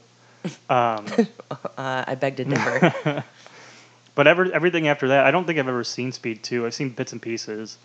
Um, 0.69 1.05
Uh, 1.77 2.03
I 2.07 2.15
beg 2.15 2.37
to 2.37 2.43
differ. 2.45 3.23
but 4.15 4.27
ever, 4.27 4.51
everything 4.51 4.87
after 4.87 5.09
that, 5.09 5.25
I 5.25 5.31
don't 5.31 5.45
think 5.45 5.57
I've 5.57 5.67
ever 5.67 5.83
seen 5.83 6.11
Speed 6.11 6.43
2. 6.43 6.65
I've 6.65 6.73
seen 6.73 6.89
bits 6.89 7.11
and 7.11 7.21
pieces. 7.21 7.77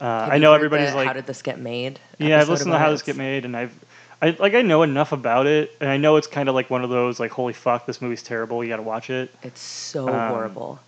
Uh, 0.00 0.28
I 0.32 0.38
know 0.38 0.54
everybody's 0.54 0.90
the 0.90 0.96
like, 0.96 1.06
"How 1.06 1.12
did 1.12 1.26
this 1.26 1.42
get 1.42 1.58
made?" 1.58 2.00
yeah, 2.18 2.40
I've 2.40 2.48
listened 2.48 2.72
to 2.72 2.78
how 2.78 2.90
this 2.90 3.02
get 3.02 3.16
made, 3.16 3.44
and 3.44 3.56
I've, 3.56 3.74
I 4.24 4.36
like 4.38 4.54
I 4.54 4.62
know 4.62 4.82
enough 4.82 5.12
about 5.12 5.46
it, 5.46 5.76
and 5.80 5.90
I 5.90 5.96
know 5.98 6.16
it's 6.16 6.26
kind 6.26 6.48
of 6.48 6.54
like 6.54 6.70
one 6.70 6.82
of 6.82 6.88
those 6.90 7.20
like, 7.20 7.30
holy 7.30 7.52
fuck, 7.52 7.84
this 7.84 8.00
movie's 8.00 8.22
terrible. 8.22 8.62
You 8.64 8.70
got 8.70 8.76
to 8.76 8.82
watch 8.82 9.10
it. 9.10 9.30
It's 9.42 9.60
so 9.60 10.08
Um, 10.08 10.28
horrible. 10.30 10.78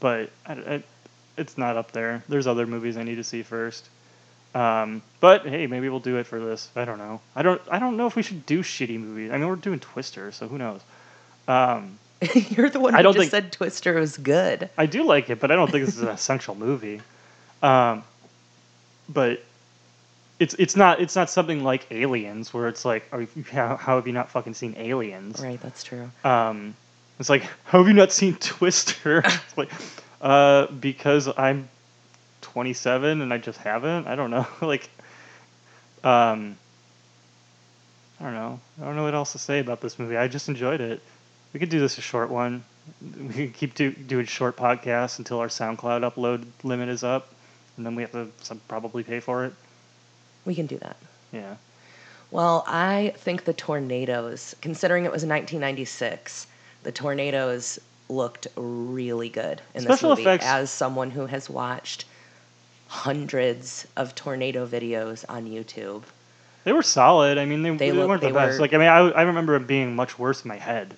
but 0.00 0.30
I, 0.46 0.52
I, 0.54 0.82
it's 1.36 1.58
not 1.58 1.76
up 1.76 1.92
there. 1.92 2.22
There's 2.28 2.46
other 2.46 2.66
movies 2.66 2.96
I 2.96 3.02
need 3.02 3.16
to 3.16 3.24
see 3.24 3.42
first. 3.42 3.86
Um, 4.54 5.02
but 5.20 5.46
hey, 5.46 5.66
maybe 5.66 5.90
we'll 5.90 6.00
do 6.00 6.16
it 6.16 6.26
for 6.26 6.40
this. 6.40 6.70
I 6.74 6.86
don't 6.86 6.96
know. 6.96 7.20
I 7.34 7.42
don't. 7.42 7.60
I 7.70 7.78
don't 7.78 7.98
know 7.98 8.06
if 8.06 8.16
we 8.16 8.22
should 8.22 8.46
do 8.46 8.62
shitty 8.62 8.98
movies. 8.98 9.30
I 9.30 9.36
mean, 9.36 9.46
we're 9.48 9.56
doing 9.56 9.80
Twister, 9.80 10.32
so 10.32 10.48
who 10.48 10.56
knows? 10.56 10.80
Um, 11.46 11.98
You're 12.34 12.70
the 12.70 12.80
one 12.80 12.94
I 12.94 12.98
who 12.98 13.02
don't 13.02 13.14
just 13.14 13.30
think- 13.30 13.44
said 13.44 13.52
Twister 13.52 13.92
was 14.00 14.16
good. 14.16 14.70
I 14.78 14.86
do 14.86 15.02
like 15.02 15.28
it, 15.28 15.38
but 15.40 15.50
I 15.50 15.56
don't 15.56 15.70
think 15.70 15.84
this 15.84 15.96
is 15.96 16.00
an 16.02 16.08
essential 16.20 16.54
movie. 16.54 17.02
Um, 17.62 18.02
but 19.10 19.42
it's 20.38 20.54
it's 20.54 20.76
not 20.76 21.00
it's 21.00 21.16
not 21.16 21.30
something 21.30 21.64
like 21.64 21.86
Aliens, 21.90 22.52
where 22.52 22.68
it's 22.68 22.84
like, 22.84 23.06
are 23.12 23.22
you, 23.22 23.28
how, 23.50 23.76
how 23.76 23.96
have 23.96 24.06
you 24.06 24.12
not 24.12 24.30
fucking 24.30 24.54
seen 24.54 24.74
Aliens? 24.76 25.40
Right, 25.40 25.60
that's 25.60 25.82
true. 25.82 26.10
Um, 26.24 26.74
it's 27.18 27.30
like, 27.30 27.42
how 27.64 27.78
have 27.78 27.88
you 27.88 27.94
not 27.94 28.12
seen 28.12 28.34
Twister? 28.36 29.18
it's 29.24 29.56
like, 29.56 29.70
uh, 30.20 30.66
because 30.66 31.28
I'm 31.36 31.68
27 32.42 33.22
and 33.22 33.32
I 33.32 33.38
just 33.38 33.58
haven't. 33.58 34.06
I 34.06 34.14
don't 34.14 34.30
know. 34.30 34.46
like, 34.60 34.88
um, 36.04 36.56
I 38.20 38.24
don't 38.24 38.34
know. 38.34 38.60
I 38.80 38.84
don't 38.84 38.96
know 38.96 39.04
what 39.04 39.14
else 39.14 39.32
to 39.32 39.38
say 39.38 39.60
about 39.60 39.80
this 39.80 39.98
movie. 39.98 40.16
I 40.16 40.28
just 40.28 40.48
enjoyed 40.48 40.80
it. 40.80 41.00
We 41.52 41.60
could 41.60 41.70
do 41.70 41.80
this 41.80 41.96
a 41.96 42.02
short 42.02 42.28
one. 42.28 42.64
We 43.18 43.32
could 43.32 43.54
keep 43.54 43.74
do, 43.74 43.90
doing 43.90 44.26
short 44.26 44.56
podcasts 44.56 45.18
until 45.18 45.38
our 45.38 45.48
SoundCloud 45.48 46.10
upload 46.10 46.44
limit 46.62 46.88
is 46.88 47.02
up, 47.02 47.32
and 47.76 47.86
then 47.86 47.94
we 47.94 48.02
have 48.02 48.12
to 48.12 48.28
some, 48.42 48.60
probably 48.68 49.02
pay 49.02 49.20
for 49.20 49.46
it. 49.46 49.54
We 50.46 50.54
can 50.54 50.64
do 50.66 50.78
that. 50.78 50.96
Yeah. 51.32 51.56
Well, 52.30 52.64
I 52.66 53.12
think 53.18 53.44
the 53.44 53.52
tornadoes, 53.52 54.54
considering 54.62 55.04
it 55.04 55.12
was 55.12 55.22
1996, 55.24 56.46
the 56.84 56.92
tornadoes 56.92 57.78
looked 58.08 58.46
really 58.56 59.28
good 59.28 59.60
in 59.74 59.82
Special 59.82 60.10
this 60.10 60.18
movie. 60.18 60.22
effects- 60.22 60.46
As 60.46 60.70
someone 60.70 61.10
who 61.10 61.26
has 61.26 61.50
watched 61.50 62.04
hundreds 62.88 63.86
of 63.96 64.14
tornado 64.14 64.66
videos 64.66 65.24
on 65.28 65.46
YouTube, 65.46 66.02
They 66.64 66.72
were 66.72 66.82
solid. 66.82 67.38
I 67.38 67.44
mean, 67.44 67.62
they, 67.62 67.70
They 67.70 67.76
they, 67.90 67.92
look- 67.92 68.08
weren't 68.08 68.20
the 68.20 68.28
they 68.28 68.32
best. 68.32 68.54
were- 68.54 68.60
Like, 68.62 68.74
I 68.74 68.78
mean, 68.78 68.88
I, 68.88 68.98
I 69.10 69.22
remember 69.22 69.54
it 69.56 69.66
being 69.68 69.94
much 69.94 70.18
worse 70.18 70.44
in 70.44 70.48
my 70.48 70.56
head, 70.56 70.96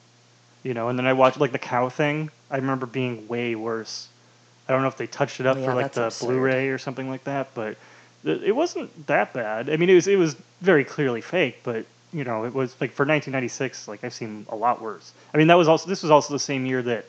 you 0.63 0.73
know. 0.75 0.89
And 0.89 0.99
then 0.99 1.07
I 1.07 1.13
watched 1.13 1.39
like 1.39 1.53
the 1.53 1.59
cow 1.59 1.89
thing. 1.91 2.31
I 2.51 2.57
remember 2.57 2.87
being 2.87 3.29
way 3.29 3.55
worse. 3.55 4.09
I 4.69 4.73
don't 4.73 4.81
know 4.83 4.89
if 4.89 4.97
they 4.97 5.07
touched 5.07 5.41
it 5.41 5.47
up 5.47 5.57
Oh, 5.59 5.65
for 5.65 5.75
like 5.75 5.93
the 5.93 6.05
absurd. 6.07 6.27
Blu-ray 6.27 6.69
or 6.69 6.79
something 6.79 7.09
like 7.11 7.25
that, 7.25 7.49
but 7.55 7.77
it 8.25 8.55
wasn't 8.55 9.07
that 9.07 9.33
bad. 9.33 9.71
I 9.71 9.77
mean, 9.77 9.91
it 9.91 9.95
was 9.95 10.07
it 10.07 10.17
was 10.17 10.37
very 10.61 10.85
clearly 10.85 11.21
fake, 11.21 11.61
but 11.63 11.87
you 12.13 12.25
know, 12.25 12.45
it 12.45 12.55
was 12.55 12.71
like 12.81 12.93
for 12.93 13.05
1996. 13.05 13.89
Like 13.89 14.05
I've 14.05 14.15
seen 14.15 14.47
a 14.49 14.57
lot 14.57 14.81
worse. 14.81 15.13
I 15.33 15.37
mean, 15.37 15.47
that 15.49 15.57
was 15.57 15.69
also 15.69 15.89
this 15.89 16.03
was 16.03 16.11
also 16.11 16.33
the 16.33 16.39
same 16.39 16.67
year 16.67 16.83
that 16.83 17.05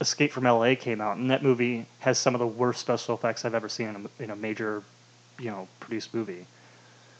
Escape 0.00 0.32
from 0.32 0.46
L.A. 0.46 0.76
came 0.76 1.00
out, 1.00 1.16
and 1.16 1.30
that 1.30 1.42
movie 1.42 1.86
has 2.00 2.18
some 2.18 2.34
of 2.34 2.38
the 2.40 2.46
worst 2.46 2.80
special 2.80 3.14
effects 3.14 3.44
I've 3.44 3.54
ever 3.54 3.68
seen 3.68 3.88
in 3.88 3.96
a, 3.96 4.22
in 4.24 4.30
a 4.30 4.36
major, 4.36 4.82
you 5.38 5.50
know, 5.50 5.68
produced 5.80 6.12
movie. 6.12 6.46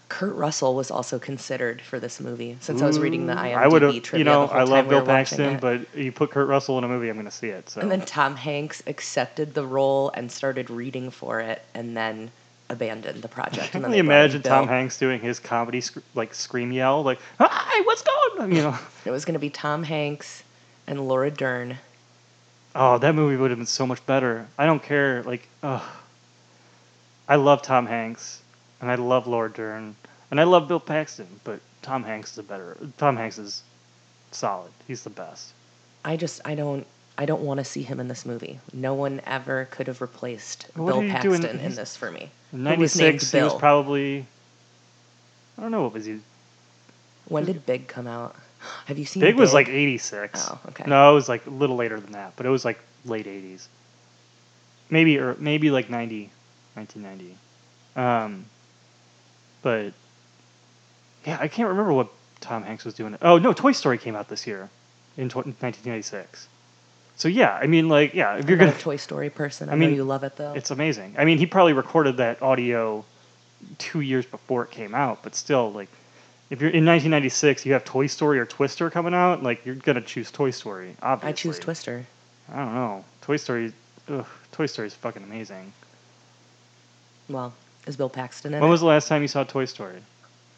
Kurt 0.08 0.34
Russell 0.34 0.74
was 0.74 0.90
also 0.90 1.18
considered 1.18 1.80
for 1.80 1.98
this 1.98 2.20
movie. 2.20 2.58
Since 2.60 2.82
I 2.82 2.86
was 2.86 2.98
reading 2.98 3.24
the 3.24 3.32
IMDb 3.32 3.56
I 3.56 3.66
would 3.66 3.80
have, 3.80 4.02
trivia, 4.02 4.18
you 4.18 4.24
know, 4.24 4.44
I 4.44 4.64
love 4.64 4.68
time 4.68 4.84
we 4.84 4.90
Bill 4.90 5.06
Paxton, 5.06 5.58
but 5.58 5.96
you 5.96 6.12
put 6.12 6.30
Kurt 6.30 6.48
Russell 6.48 6.76
in 6.76 6.84
a 6.84 6.88
movie, 6.88 7.08
I'm 7.08 7.16
going 7.16 7.24
to 7.24 7.30
see 7.30 7.48
it. 7.48 7.70
So 7.70 7.80
And 7.80 7.90
then 7.90 8.02
Tom 8.02 8.36
Hanks 8.36 8.82
accepted 8.86 9.54
the 9.54 9.64
role 9.64 10.10
and 10.10 10.30
started 10.30 10.68
reading 10.68 11.10
for 11.10 11.40
it, 11.40 11.62
and 11.72 11.96
then 11.96 12.30
abandoned 12.68 13.22
the 13.22 13.28
project. 13.28 13.72
can 13.72 13.78
and 13.78 13.84
then 13.84 13.90
only 13.90 13.98
they 14.00 14.02
brought 14.06 14.20
in 14.26 14.30
imagine 14.30 14.42
Tom. 14.42 14.68
Hanks 14.68 14.98
doing 14.98 15.20
his 15.20 15.38
comedy 15.40 15.80
sc- 15.80 15.98
like 16.14 16.34
scream 16.34 16.72
yell, 16.72 17.02
like 17.02 17.18
"Hi, 17.38 17.82
what's 17.82 18.02
going?" 18.02 18.42
on?" 18.42 18.52
You 18.56 18.62
know, 18.62 18.78
It 19.04 19.10
was 19.10 19.24
going 19.24 19.34
to 19.34 19.40
be 19.40 19.50
Tom 19.50 19.82
Hanks 19.82 20.42
and 20.86 21.06
Laura 21.08 21.30
Dern. 21.30 21.78
oh, 22.74 22.98
that 22.98 23.14
movie 23.14 23.36
would 23.36 23.50
have 23.50 23.58
been 23.58 23.66
so 23.66 23.86
much 23.86 24.04
better. 24.06 24.46
I 24.58 24.66
don't 24.66 24.82
care. 24.82 25.22
Like, 25.22 25.46
ugh. 25.62 25.82
I 27.28 27.36
love 27.36 27.62
Tom 27.62 27.86
Hanks, 27.86 28.42
and 28.80 28.90
I 28.90 28.96
love 28.96 29.26
Laura 29.26 29.50
Dern, 29.50 29.94
and 30.30 30.40
I 30.40 30.44
love 30.44 30.68
Bill 30.68 30.80
Paxton, 30.80 31.26
but 31.44 31.60
Tom 31.82 32.02
Hanks 32.02 32.32
is 32.32 32.38
a 32.38 32.42
better. 32.42 32.76
Tom 32.98 33.16
Hanks 33.16 33.38
is 33.38 33.62
solid. 34.32 34.70
He's 34.88 35.02
the 35.04 35.10
best. 35.10 35.52
I 36.04 36.16
just 36.16 36.40
I 36.44 36.54
don't 36.54 36.86
I 37.18 37.26
don't 37.26 37.42
want 37.42 37.58
to 37.58 37.64
see 37.64 37.82
him 37.82 38.00
in 38.00 38.08
this 38.08 38.24
movie. 38.24 38.58
No 38.72 38.94
one 38.94 39.20
ever 39.26 39.68
could 39.70 39.86
have 39.86 40.00
replaced 40.00 40.68
What 40.74 40.86
Bill 40.86 41.02
you 41.02 41.18
doing? 41.20 41.42
Paxton 41.42 41.60
in 41.60 41.74
this 41.74 41.96
for 41.96 42.10
me. 42.10 42.30
In 42.52 42.64
Who 42.64 42.76
was 42.76 42.96
named 42.96 43.14
'96, 43.14 43.32
he 43.32 43.42
was 43.42 43.54
probably. 43.54 44.26
I 45.58 45.62
don't 45.62 45.70
know 45.70 45.82
what 45.82 45.92
was 45.92 46.06
he. 46.06 46.20
When 47.26 47.44
did 47.44 47.66
Big 47.66 47.86
come 47.86 48.06
out? 48.06 48.34
Have 48.86 48.98
you 48.98 49.04
seen 49.04 49.20
Big 49.20 49.36
was 49.36 49.52
like 49.52 49.68
'86. 49.68 50.48
Oh, 50.48 50.58
okay. 50.68 50.84
No, 50.86 51.10
it 51.10 51.14
was 51.14 51.28
like 51.28 51.46
a 51.46 51.50
little 51.50 51.76
later 51.76 52.00
than 52.00 52.12
that, 52.12 52.32
but 52.36 52.46
it 52.46 52.48
was 52.48 52.64
like 52.64 52.78
late 53.04 53.26
'80s. 53.26 53.66
Maybe 54.88 55.18
or 55.18 55.36
maybe 55.38 55.70
like 55.70 55.88
90, 55.88 56.30
1990. 56.74 57.36
Um, 57.96 58.44
but 59.62 59.92
yeah, 61.24 61.38
I 61.40 61.48
can't 61.48 61.68
remember 61.68 61.92
what 61.92 62.08
Tom 62.40 62.62
Hanks 62.62 62.84
was 62.84 62.94
doing. 62.94 63.16
Oh 63.22 63.38
no, 63.38 63.52
Toy 63.52 63.72
Story 63.72 63.98
came 63.98 64.14
out 64.14 64.28
this 64.28 64.46
year, 64.46 64.68
in 65.16 65.28
tw- 65.28 65.46
1996. 65.46 66.48
So 67.16 67.28
yeah, 67.28 67.52
I 67.60 67.66
mean, 67.66 67.88
like, 67.88 68.14
yeah, 68.14 68.36
if 68.36 68.48
you're 68.48 68.58
I'm 68.58 68.66
gonna, 68.66 68.76
a 68.76 68.80
Toy 68.80 68.96
Story 68.96 69.30
person. 69.30 69.68
I, 69.68 69.72
I 69.72 69.74
know 69.76 69.86
mean, 69.86 69.94
you 69.94 70.04
love 70.04 70.24
it 70.24 70.36
though. 70.36 70.52
it's 70.54 70.70
amazing. 70.70 71.14
I 71.18 71.24
mean, 71.24 71.38
he 71.38 71.46
probably 71.46 71.72
recorded 71.72 72.16
that 72.16 72.42
audio 72.42 73.04
two 73.78 74.00
years 74.00 74.26
before 74.26 74.64
it 74.64 74.70
came 74.70 74.94
out, 74.94 75.22
but 75.22 75.34
still, 75.36 75.70
like, 75.72 75.88
if 76.50 76.60
you're 76.60 76.70
in 76.70 76.84
1996, 76.84 77.64
you 77.64 77.74
have 77.74 77.84
Toy 77.84 78.06
Story 78.08 78.38
or 78.38 78.44
Twister 78.46 78.90
coming 78.90 79.14
out, 79.14 79.42
like, 79.42 79.64
you're 79.64 79.74
gonna 79.76 80.00
choose 80.00 80.30
Toy 80.30 80.50
Story. 80.50 80.96
Obviously, 81.02 81.28
I 81.28 81.32
choose 81.32 81.58
Twister. 81.58 82.04
I 82.52 82.56
don't 82.56 82.74
know. 82.74 83.04
Toy 83.22 83.36
Story, 83.36 83.72
ugh, 84.08 84.26
Toy 84.50 84.66
Story 84.66 84.88
is 84.88 84.94
fucking 84.94 85.22
amazing. 85.22 85.72
Well, 87.28 87.52
is 87.86 87.96
Bill 87.96 88.08
Paxton 88.08 88.52
in 88.54 88.60
When 88.60 88.68
it? 88.68 88.70
was 88.70 88.80
the 88.80 88.86
last 88.86 89.08
time 89.08 89.22
you 89.22 89.28
saw 89.28 89.44
Toy 89.44 89.64
Story? 89.66 89.98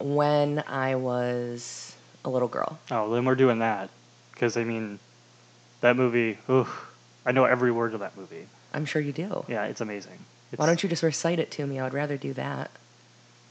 when 0.01 0.63
I 0.67 0.97
was 0.97 1.95
a 2.25 2.29
little 2.31 2.49
girl. 2.49 2.79
Oh, 2.91 3.15
then 3.15 3.25
we're 3.25 3.37
doing 3.37 3.61
that, 3.61 3.91
because 4.33 4.57
I 4.57 4.65
mean, 4.65 4.99
that 5.85 5.97
movie. 5.97 6.39
I 7.27 7.33
know 7.33 7.45
every 7.45 7.71
word 7.71 7.93
of 7.93 8.01
that 8.01 8.17
movie. 8.17 8.47
I'm 8.73 8.87
sure 8.87 9.03
you 9.03 9.13
do. 9.13 9.45
Yeah, 9.49 9.67
it's 9.67 9.83
amazing. 9.83 10.19
It's, 10.51 10.59
Why 10.59 10.67
don't 10.67 10.83
you 10.83 10.89
just 10.89 11.03
recite 11.03 11.39
it 11.39 11.51
to 11.53 11.67
me? 11.67 11.79
I 11.79 11.85
would 11.85 11.93
rather 11.93 12.17
do 12.17 12.33
that. 12.35 12.71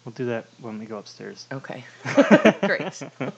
We'll 0.03 0.13
do 0.13 0.25
that 0.25 0.45
when 0.59 0.79
we 0.79 0.85
go 0.85 0.97
upstairs. 0.97 1.45
Okay. 1.51 1.85
Great. 2.61 3.01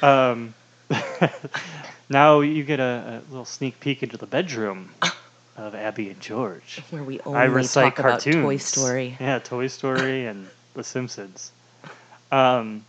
Um, 0.00 0.54
now 2.08 2.38
you 2.38 2.62
get 2.62 2.78
a, 2.78 3.20
a 3.28 3.30
little 3.30 3.44
sneak 3.44 3.80
peek 3.80 4.04
into 4.04 4.16
the 4.16 4.28
bedroom 4.28 4.90
of 5.56 5.74
Abby 5.74 6.10
and 6.10 6.20
George. 6.20 6.80
Where 6.90 7.02
we 7.02 7.18
I 7.18 7.22
only 7.24 7.48
recite 7.48 7.96
talk 7.96 7.98
about. 7.98 8.20
Toy 8.20 8.58
Story. 8.58 9.16
Yeah, 9.18 9.40
Toy 9.40 9.66
Story 9.66 10.26
and 10.26 10.46
The 10.74 10.84
Simpsons. 10.84 11.50
Um, 12.30 12.84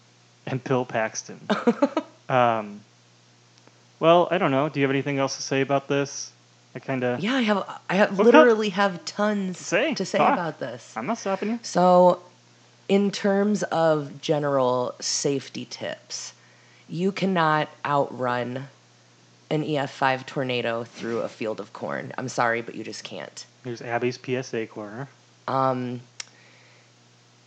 and 0.45 0.63
Bill 0.63 0.85
Paxton. 0.85 1.39
um, 2.29 2.81
well, 3.99 4.27
I 4.31 4.37
don't 4.37 4.51
know. 4.51 4.69
Do 4.69 4.79
you 4.79 4.85
have 4.85 4.91
anything 4.91 5.19
else 5.19 5.35
to 5.37 5.41
say 5.41 5.61
about 5.61 5.87
this? 5.87 6.31
I 6.75 6.79
kind 6.79 7.03
of. 7.03 7.19
Yeah, 7.19 7.35
I 7.35 7.41
have. 7.41 7.79
I 7.89 7.95
have 7.95 8.19
literally 8.19 8.69
have 8.69 9.03
tons 9.05 9.57
Say, 9.57 9.93
to 9.95 10.05
say 10.05 10.17
talk. 10.19 10.33
about 10.33 10.59
this. 10.59 10.95
I'm 10.95 11.07
not 11.07 11.17
stopping 11.17 11.49
you. 11.49 11.59
So, 11.63 12.21
in 12.87 13.11
terms 13.11 13.63
of 13.63 14.21
general 14.21 14.95
safety 14.99 15.65
tips, 15.65 16.33
you 16.87 17.11
cannot 17.11 17.69
outrun 17.85 18.67
an 19.49 19.63
EF5 19.63 20.27
tornado 20.27 20.83
through 20.83 21.19
a 21.19 21.29
field 21.29 21.59
of 21.59 21.73
corn. 21.73 22.13
I'm 22.17 22.29
sorry, 22.29 22.61
but 22.61 22.75
you 22.75 22.83
just 22.83 23.03
can't. 23.03 23.45
Here's 23.63 23.81
Abby's 23.81 24.19
PSA 24.23 24.67
corner. 24.67 25.07
Um, 25.47 26.01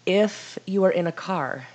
if 0.04 0.58
you 0.66 0.82
are 0.84 0.90
in 0.90 1.06
a 1.06 1.12
car, 1.12 1.68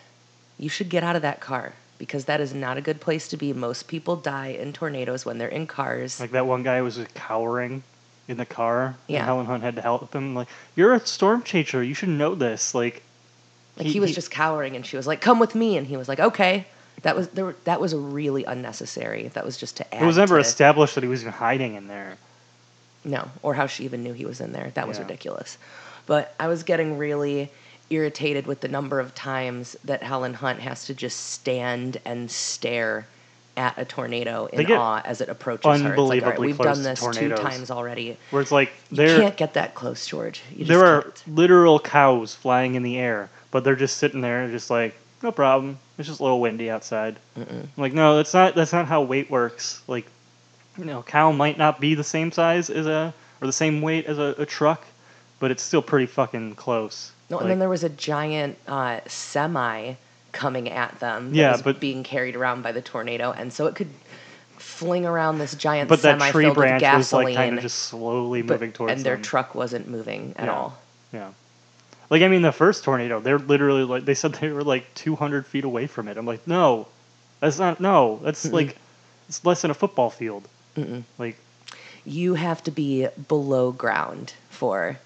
you 0.57 0.67
should 0.67 0.89
get 0.89 1.03
out 1.03 1.15
of 1.15 1.21
that 1.21 1.39
car 1.39 1.73
because 1.97 2.25
that 2.25 2.39
is 2.41 2.53
not 2.53 2.77
a 2.77 2.81
good 2.81 2.99
place 3.01 3.27
to 3.29 3.37
be. 3.37 3.53
Most 3.53 3.87
people 3.87 4.15
die 4.15 4.49
in 4.49 4.73
tornadoes 4.73 5.25
when 5.25 5.37
they're 5.37 5.47
in 5.47 5.67
cars. 5.67 6.19
Like 6.19 6.31
that 6.31 6.45
one 6.45 6.63
guy 6.63 6.81
was 6.81 6.95
just 6.95 7.13
cowering 7.13 7.83
in 8.27 8.37
the 8.37 8.45
car. 8.45 8.95
Yeah. 9.07 9.17
And 9.19 9.25
Helen 9.25 9.45
Hunt 9.45 9.63
had 9.63 9.75
to 9.77 9.81
help 9.81 10.13
him. 10.13 10.35
Like, 10.35 10.47
you're 10.75 10.93
a 10.93 10.99
storm 11.05 11.43
chaser. 11.43 11.81
You 11.83 11.93
should 11.93 12.09
know 12.09 12.35
this. 12.35 12.75
Like, 12.75 13.01
Like 13.77 13.87
he, 13.87 13.99
was 13.99 14.13
just 14.13 14.31
cowering, 14.31 14.75
and 14.75 14.85
she 14.85 14.97
was 14.97 15.05
like, 15.07 15.21
"Come 15.21 15.39
with 15.39 15.53
me," 15.55 15.77
and 15.77 15.85
he 15.87 15.97
was 15.97 16.07
like, 16.09 16.19
"Okay." 16.19 16.65
That 17.03 17.15
was 17.15 17.27
there. 17.29 17.45
were- 17.45 17.55
That 17.65 17.79
was 17.79 17.93
really 17.93 18.43
unnecessary. 18.43 19.27
That 19.29 19.45
was 19.45 19.55
just 19.57 19.77
to 19.77 19.95
add. 19.95 20.01
It 20.01 20.05
was 20.05 20.17
never 20.17 20.39
established 20.39 20.95
that 20.95 21.03
he 21.03 21.07
was 21.09 21.21
even 21.21 21.33
hiding 21.33 21.75
in 21.75 21.87
there. 21.87 22.17
No, 23.05 23.29
or 23.43 23.53
how 23.53 23.67
she 23.67 23.85
even 23.85 24.03
knew 24.03 24.13
he 24.13 24.25
was 24.25 24.41
in 24.41 24.51
there. 24.51 24.71
That 24.73 24.87
was 24.87 24.97
Yeah. 24.97 25.03
ridiculous. 25.03 25.57
But 26.07 26.33
I 26.39 26.47
was 26.47 26.63
getting 26.63 26.97
really 26.97 27.51
irritated 27.89 28.47
with 28.47 28.61
the 28.61 28.67
number 28.67 28.99
of 28.99 29.15
times 29.15 29.75
that 29.85 30.03
Helen 30.03 30.33
Hunt 30.33 30.59
has 30.59 30.85
to 30.85 30.93
just 30.93 31.31
stand 31.31 31.97
and 32.05 32.29
stare 32.29 33.07
at 33.57 33.73
a 33.77 33.85
tornado 33.85 34.45
in 34.45 34.71
awe 34.71 35.01
as 35.03 35.19
it 35.19 35.29
approaches 35.29 35.65
her. 35.65 35.73
It's 35.73 35.81
like, 35.81 35.89
right, 35.89 35.89
unbelievably 35.89 36.47
we've 36.47 36.57
done 36.57 36.83
this 36.83 37.05
two 37.11 37.29
times 37.35 37.71
already. 37.71 38.15
Where 38.29 38.41
it's 38.41 38.51
like 38.51 38.71
You 38.91 38.97
can't 39.05 39.35
get 39.35 39.55
that 39.55 39.73
close, 39.73 40.05
George. 40.05 40.43
There 40.55 40.85
are 40.85 41.01
can't. 41.01 41.35
literal 41.35 41.79
cows 41.79 42.35
flying 42.35 42.75
in 42.75 42.83
the 42.83 42.97
air, 42.97 43.29
but 43.49 43.63
they're 43.63 43.75
just 43.75 43.97
sitting 43.97 44.21
there, 44.21 44.47
just 44.49 44.69
like 44.69 44.95
no 45.23 45.31
problem. 45.31 45.79
It's 45.97 46.07
just 46.07 46.19
a 46.19 46.23
little 46.23 46.39
windy 46.39 46.69
outside. 46.69 47.17
I'm 47.35 47.69
like, 47.77 47.93
no, 47.93 48.17
that's 48.17 48.33
not 48.33 48.53
that's 48.53 48.73
not 48.73 48.85
how 48.85 49.01
weight 49.01 49.31
works. 49.31 49.81
Like, 49.87 50.05
you 50.77 50.85
know, 50.85 51.01
cow 51.01 51.31
might 51.31 51.57
not 51.57 51.79
be 51.79 51.95
the 51.95 52.03
same 52.03 52.31
size 52.31 52.69
as 52.69 52.85
a 52.85 53.13
or 53.41 53.47
the 53.47 53.53
same 53.53 53.81
weight 53.81 54.05
as 54.05 54.19
a, 54.19 54.35
a 54.37 54.45
truck, 54.45 54.85
but 55.39 55.51
it's 55.51 55.63
still 55.63 55.81
pretty 55.81 56.05
fucking 56.07 56.55
close. 56.55 57.11
No, 57.29 57.37
Like, 57.37 57.43
and 57.43 57.51
then 57.51 57.59
there 57.59 57.69
was 57.69 57.83
a 57.83 57.89
giant 57.89 58.57
uh, 58.67 58.99
semi 59.07 59.93
coming 60.31 60.69
at 60.69 60.99
them. 60.99 61.33
Yeah, 61.33 61.51
was 61.53 61.61
but- 61.61 61.79
being 61.79 62.03
carried 62.03 62.35
around 62.35 62.61
by 62.63 62.71
the 62.71 62.81
tornado, 62.81 63.31
and 63.31 63.51
so 63.51 63.67
it 63.67 63.75
could 63.75 63.89
fling 64.57 65.05
around 65.05 65.37
this 65.39 65.55
giant 65.55 65.87
but 65.89 66.01
that 66.01 66.19
semi 66.19 66.31
tree 66.31 66.49
branch 66.51 66.81
was 66.83 67.13
like 67.13 67.35
kind 67.35 67.55
of 67.57 67.61
just 67.61 67.77
slowly 67.79 68.41
but- 68.41 68.55
moving 68.55 68.71
towards 68.71 68.93
and 68.93 69.03
their 69.03 69.15
them. 69.15 69.23
truck 69.23 69.55
wasn't 69.55 69.87
moving 69.87 70.33
at 70.37 70.45
Yeah. 70.45 70.53
all. 70.53 70.77
Yeah. 71.13 71.29
Like 72.09 72.21
I 72.21 72.27
mean, 72.27 72.41
the 72.41 72.51
first 72.51 72.83
tornado, 72.83 73.19
they're 73.19 73.37
literally 73.39 73.83
like 73.83 74.05
they 74.05 74.13
said 74.13 74.33
they 74.35 74.49
were 74.49 74.63
like 74.63 74.93
200 74.95 75.45
feet 75.45 75.63
away 75.65 75.87
from 75.87 76.07
it. 76.07 76.17
I'm 76.17 76.25
like, 76.25 76.47
no, 76.47 76.87
that's 77.39 77.59
not. 77.59 77.79
No, 77.79 78.19
that's 78.23 78.45
Mm-mm. 78.45 78.53
like 78.53 78.77
it's 79.27 79.43
less 79.45 79.61
than 79.61 79.71
a 79.71 79.75
football 79.75 80.09
field. 80.09 80.47
Mm-mm. 80.77 81.03
Like 81.17 81.37
You 82.05 82.35
have 82.35 82.63
to 82.63 82.71
be 82.71 83.07
below 83.27 83.71
ground 83.71 84.33
for 84.49 84.97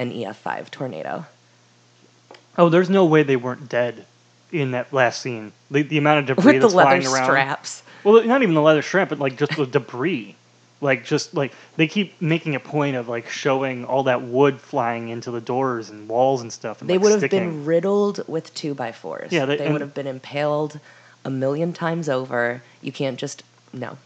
an 0.00 0.10
EF5 0.12 0.70
tornado. 0.70 1.26
Oh, 2.56 2.68
there's 2.70 2.90
no 2.90 3.04
way 3.04 3.22
they 3.22 3.36
weren't 3.36 3.68
dead 3.68 4.06
in 4.50 4.72
that 4.72 4.92
last 4.92 5.20
scene. 5.20 5.52
The, 5.70 5.82
the 5.82 5.98
amount 5.98 6.20
of 6.30 6.36
debris 6.36 6.54
With 6.54 6.62
the 6.62 6.68
that's 6.68 6.74
leather 6.74 7.02
flying 7.02 7.06
around. 7.06 7.24
straps. 7.26 7.82
Well, 8.02 8.24
not 8.24 8.42
even 8.42 8.54
the 8.54 8.62
leather 8.62 8.82
strap, 8.82 9.10
but 9.10 9.18
like 9.18 9.36
just 9.36 9.54
the 9.56 9.66
debris. 9.66 10.34
Like 10.80 11.04
just 11.04 11.34
like 11.34 11.52
they 11.76 11.86
keep 11.86 12.20
making 12.22 12.54
a 12.54 12.60
point 12.60 12.96
of 12.96 13.06
like 13.08 13.28
showing 13.28 13.84
all 13.84 14.04
that 14.04 14.22
wood 14.22 14.58
flying 14.58 15.10
into 15.10 15.30
the 15.30 15.40
doors 15.40 15.90
and 15.90 16.08
walls 16.08 16.40
and 16.40 16.50
stuff. 16.50 16.80
And, 16.80 16.88
They 16.88 16.94
like, 16.94 17.02
would 17.02 17.10
have 17.12 17.20
sticking. 17.20 17.50
been 17.50 17.64
riddled 17.66 18.26
with 18.26 18.52
two 18.54 18.72
by 18.72 18.90
fours. 18.92 19.30
Yeah, 19.30 19.44
they- 19.44 19.58
they, 19.58 19.70
would 19.70 19.82
have 19.82 19.92
been 19.92 20.06
impaled 20.06 20.80
a 21.26 21.30
million 21.30 21.74
times 21.74 22.08
over. 22.08 22.62
You 22.80 22.92
can't 22.92 23.18
just 23.18 23.42
no. 23.74 23.98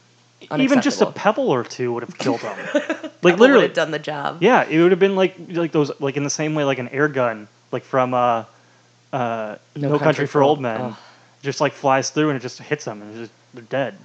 Even 0.59 0.83
just 0.83 1.01
a 1.01 1.11
pebble 1.11 1.51
or 1.51 1.65
two 1.65 1.93
would 1.93 2.03
have 2.03 2.19
killed 2.19 2.41
them. 2.41 2.57
like 2.75 2.93
Pebble 2.93 3.21
would 3.23 3.41
literally, 3.41 3.63
have 3.65 3.75
done 3.75 3.91
the 3.91 3.99
job. 3.99 4.43
yeah, 4.43 4.65
it 4.69 4.81
would 4.81 4.91
have 4.93 5.01
been 5.01 5.17
like 5.17 5.35
like 5.49 5.73
those 5.73 5.91
like 6.01 6.17
in 6.17 6.25
the 6.25 6.31
same 6.31 6.55
way 6.55 6.65
like 6.65 6.79
an 6.79 6.89
air 6.89 7.09
gun 7.09 7.49
like 7.73 7.85
from 7.85 8.15
uh 8.15 8.45
uh 9.13 9.57
No, 9.77 9.99
Country, 9.99 10.27
for 10.27 10.43
Old 10.43 10.61
Men, 10.61 10.97
just 11.43 11.61
like 11.61 11.73
flies 11.73 12.11
through 12.11 12.31
and 12.31 12.37
it 12.37 12.41
just 12.41 12.59
hits 12.61 12.85
them 12.85 13.03
and 13.03 13.17
just, 13.17 13.33
they're 13.55 13.63
dead. 13.65 13.97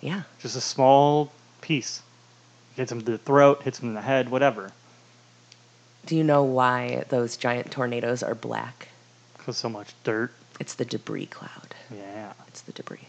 Yeah. 0.00 0.22
Just 0.40 0.56
a 0.56 0.60
small 0.60 1.30
piece. 1.60 2.02
Hits 2.76 2.88
them 2.88 3.00
to 3.02 3.12
the 3.12 3.18
throat, 3.18 3.62
hits 3.62 3.78
them 3.78 3.90
in 3.90 3.94
the 3.94 4.00
head, 4.00 4.30
whatever. 4.30 4.72
Do 6.06 6.16
you 6.16 6.24
know 6.24 6.42
why 6.42 7.04
those 7.10 7.36
giant 7.36 7.70
tornadoes 7.70 8.22
are 8.22 8.34
black? 8.34 8.88
Because 9.36 9.56
so 9.56 9.68
much 9.68 9.94
dirt. 10.04 10.32
It's 10.58 10.74
the 10.74 10.84
debris 10.84 11.26
cloud. 11.26 11.74
Yeah. 11.94 12.32
It's 12.48 12.62
the 12.62 12.72
debris. 12.72 13.06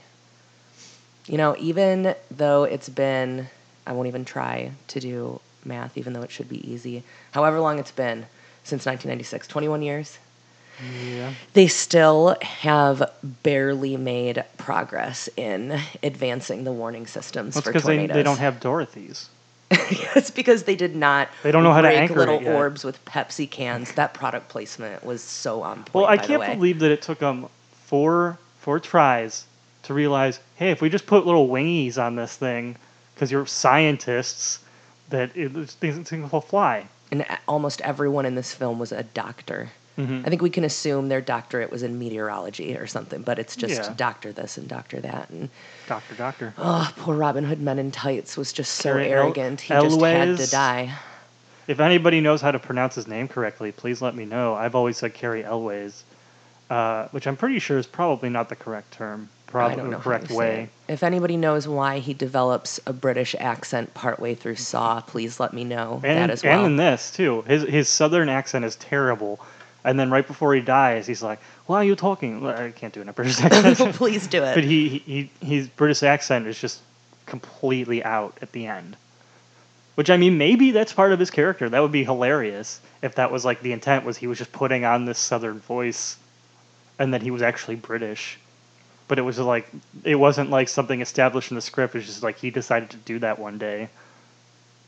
You 1.28 1.38
know, 1.38 1.56
even 1.58 2.16
though 2.30 2.64
it's 2.64 2.90
been, 2.90 3.48
I 3.88 3.94
won't 3.94 4.08
even 4.08 4.26
try 4.26 4.72
to 4.88 5.00
do 5.00 5.40
math, 5.66 5.98
even 5.98 6.14
though 6.14 6.22
it 6.22 6.32
should 6.32 6.50
be 6.50 6.70
easy. 6.70 7.04
However 7.32 7.60
long 7.60 7.80
it's 7.80 7.92
been 7.92 8.26
since 8.64 8.86
1996, 8.86 9.48
21 9.48 9.82
years, 9.82 10.18
Yeah. 11.06 11.34
they 11.54 11.68
still 11.68 12.36
have 12.42 13.12
barely 13.44 13.96
made 13.96 14.44
progress 14.58 15.30
in 15.38 15.80
advancing 16.02 16.64
the 16.64 16.72
warning 16.72 17.08
systems 17.08 17.56
That's 17.56 17.66
for 17.66 17.72
because 17.72 17.84
they, 17.86 17.96
tornadoes. 17.98 18.16
they 18.16 18.24
don't 18.24 18.40
have 18.40 18.60
Dorothy's. 18.60 19.30
it's 19.72 20.30
because 20.30 20.64
they 20.64 20.76
did 20.76 20.96
not. 20.96 21.30
They 21.42 21.52
don't 21.52 21.64
know 21.64 21.74
how 21.74 21.82
to 21.82 21.88
anchor 21.88 22.16
little 22.16 22.46
orbs 22.48 22.84
with 22.84 23.04
Pepsi 23.06 23.50
cans. 23.50 23.94
That 23.94 24.14
product 24.14 24.50
placement 24.50 25.04
was 25.04 25.24
so 25.24 25.64
on 25.64 25.78
point. 25.78 25.94
Well, 25.94 26.06
I 26.06 26.18
can't 26.18 26.60
believe 26.60 26.80
that 26.80 26.92
it 26.92 27.02
took 27.02 27.20
them 27.20 27.48
four 27.86 28.38
four 28.60 28.80
tries 28.80 29.46
to 29.84 29.94
realize, 29.94 30.40
hey, 30.56 30.72
if 30.72 30.82
we 30.82 30.90
just 30.90 31.06
put 31.06 31.26
little 31.26 31.48
wingies 31.48 31.98
on 32.02 32.16
this 32.16 32.36
thing, 32.36 32.76
because 33.14 33.32
you're 33.32 33.46
scientists, 33.46 34.60
that 35.10 35.36
it, 35.36 35.54
these 35.80 35.98
things 35.98 36.32
will 36.32 36.42
fly. 36.42 36.86
And 37.12 37.26
almost 37.48 37.82
everyone 37.82 38.26
in 38.26 38.36
this 38.36 38.54
film 38.54 38.80
was 38.80 38.92
a 38.92 39.04
doctor. 39.04 39.70
Mhm. 40.00 40.26
I 40.26 40.30
think 40.30 40.42
we 40.42 40.50
can 40.50 40.64
assume 40.64 41.10
their 41.10 41.22
doctorate 41.22 41.70
was 41.70 41.84
in 41.84 42.00
meteorology 42.00 42.76
or 42.76 42.88
something, 42.88 43.22
but 43.22 43.38
it's 43.38 43.56
just 43.56 43.76
Yeah. 43.76 43.94
doctor 43.96 44.32
this 44.32 44.58
and 44.58 44.68
doctor 44.68 45.00
that. 45.02 45.30
And 45.30 45.50
Doctor, 45.88 46.16
doctor. 46.16 46.54
oh, 46.58 46.92
poor 46.98 47.16
Robin 47.16 47.44
Hood 47.44 47.62
Men 47.62 47.78
in 47.78 47.92
Tights 47.92 48.36
was 48.36 48.52
just 48.52 48.74
so 48.76 48.92
El- 48.98 49.00
arrogant. 49.00 49.62
he 49.62 49.72
just 49.74 50.02
had 50.02 50.38
to 50.38 50.48
die. 50.50 50.94
If 51.68 51.80
anybody 51.80 52.22
knows 52.22 52.42
how 52.42 52.50
to 52.52 52.58
pronounce 52.60 52.96
his 52.96 53.08
name 53.08 53.28
correctly, 53.28 53.72
please 53.72 54.02
let 54.02 54.16
me 54.16 54.26
know. 54.26 54.56
I've 54.56 54.74
always 54.74 54.98
said 54.98 55.14
Cary 55.14 55.44
Elways, 55.44 56.02
uh, 56.70 57.08
which 57.10 57.28
I'm 57.28 57.36
pretty 57.38 57.60
sure 57.60 57.78
is 57.78 57.88
probably 57.88 58.30
not 58.30 58.50
the 58.50 58.56
correct 58.56 58.92
term, 58.94 59.30
probably 59.48 59.90
the 59.90 59.98
correct 59.98 60.32
way. 60.32 60.70
If 60.88 61.04
anybody 61.04 61.38
knows 61.38 61.68
why 61.68 62.00
he 62.00 62.14
develops 62.14 62.80
a 62.86 62.94
British 62.94 63.36
accent 63.40 63.94
partway 63.94 64.36
through 64.36 64.56
Saw, 64.56 65.02
please 65.02 65.40
let 65.40 65.54
me 65.54 65.64
know 65.64 66.02
And, 66.04 66.18
that 66.18 66.30
as 66.30 66.44
well. 66.44 66.58
and 66.60 66.66
in 66.66 66.76
this 66.78 67.12
too, 67.12 67.42
his 67.44 67.64
his 67.64 67.90
southern 67.90 68.30
accent 68.30 68.66
is 68.66 68.76
terrible. 68.78 69.40
And 69.86 70.00
then 70.00 70.10
right 70.10 70.26
before 70.26 70.54
he 70.56 70.62
dies, 70.62 71.06
he's 71.06 71.22
like, 71.22 71.40
"Why 71.66 71.78
are 71.78 71.84
you 71.84 71.96
talking?" 71.96 72.40
Well, 72.42 72.58
I 72.58 72.72
can't 72.72 72.94
do 72.94 73.02
it 73.02 73.04
in 73.04 73.10
a 73.10 73.14
British 73.14 73.42
accent. 73.42 73.96
please 73.96 74.28
do 74.28 74.42
it. 74.42 74.56
but 74.56 74.64
he, 74.64 74.88
he 75.06 75.30
he 75.42 75.56
his 75.58 75.68
British 75.68 76.04
accent 76.04 76.48
is 76.48 76.58
just 76.60 76.82
completely 77.26 78.04
out 78.04 78.38
at 78.42 78.52
the 78.54 78.66
end. 78.68 78.96
Which 79.96 80.10
I 80.10 80.18
mean, 80.18 80.38
maybe 80.38 80.72
that's 80.72 80.94
part 80.94 81.12
of 81.12 81.20
his 81.20 81.30
character. 81.30 81.70
That 81.70 81.82
would 81.82 81.92
be 81.92 82.04
hilarious 82.04 82.80
if 83.02 83.16
that 83.16 83.32
was 83.32 83.44
like 83.46 83.62
the 83.62 83.74
intent 83.74 84.06
was 84.06 84.18
he 84.18 84.26
was 84.28 84.38
just 84.38 84.52
putting 84.54 84.86
on 84.86 85.06
this 85.06 85.20
southern 85.20 85.60
voice, 85.60 86.18
and 87.00 87.14
that 87.14 87.22
he 87.22 87.32
was 87.32 87.42
actually 87.42 87.76
British. 87.76 88.38
But 89.08 89.20
it 89.20 89.24
was 89.24 89.38
like 89.40 89.68
it 90.04 90.16
wasn't 90.16 90.50
like 90.50 90.70
something 90.70 91.02
established 91.02 91.52
in 91.52 91.56
the 91.56 91.62
script. 91.62 91.96
It's 91.96 92.06
just 92.06 92.24
like 92.24 92.38
he 92.38 92.50
decided 92.50 92.90
to 92.92 92.98
do 92.98 93.20
that 93.20 93.38
one 93.38 93.58
day. 93.58 93.90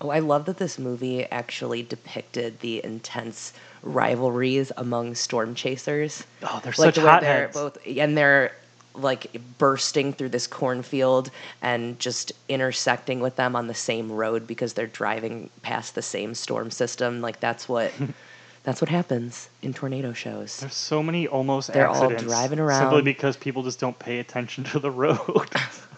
Oh, 0.01 0.09
I 0.09 0.19
love 0.19 0.45
that 0.45 0.57
this 0.57 0.77
movie 0.77 1.25
actually 1.31 1.83
depicted 1.83 2.59
the 2.59 2.83
intense 2.83 3.53
rivalries 3.81 4.71
among 4.77 5.15
storm 5.15 5.55
chasers. 5.55 6.23
Oh, 6.43 6.59
they're 6.63 6.73
like 6.77 6.95
such 6.95 6.95
the 6.95 7.05
way 7.05 7.19
they're 7.21 7.47
both 7.49 7.77
and 7.85 8.17
they're 8.17 8.51
like 8.93 9.41
bursting 9.57 10.13
through 10.13 10.29
this 10.29 10.47
cornfield 10.47 11.29
and 11.61 11.99
just 11.99 12.31
intersecting 12.47 13.19
with 13.19 13.35
them 13.35 13.55
on 13.55 13.67
the 13.67 13.73
same 13.73 14.11
road 14.11 14.47
because 14.47 14.73
they're 14.73 14.87
driving 14.87 15.49
past 15.61 15.95
the 15.95 16.01
same 16.01 16.33
storm 16.33 16.71
system 16.71 17.21
like 17.21 17.39
that's 17.41 17.67
what 17.67 17.91
that's 18.65 18.81
what 18.81 18.89
happens 18.89 19.47
in 19.61 19.73
tornado 19.73 20.11
shows 20.11 20.59
There's 20.59 20.73
so 20.75 21.01
many 21.01 21.27
almost 21.27 21.71
They're 21.71 21.87
all 21.87 22.09
driving 22.09 22.59
around 22.59 22.81
simply 22.81 23.01
because 23.01 23.37
people 23.37 23.63
just 23.63 23.79
don't 23.79 23.97
pay 23.97 24.19
attention 24.19 24.63
to 24.65 24.79
the 24.79 24.91
road. 24.91 25.49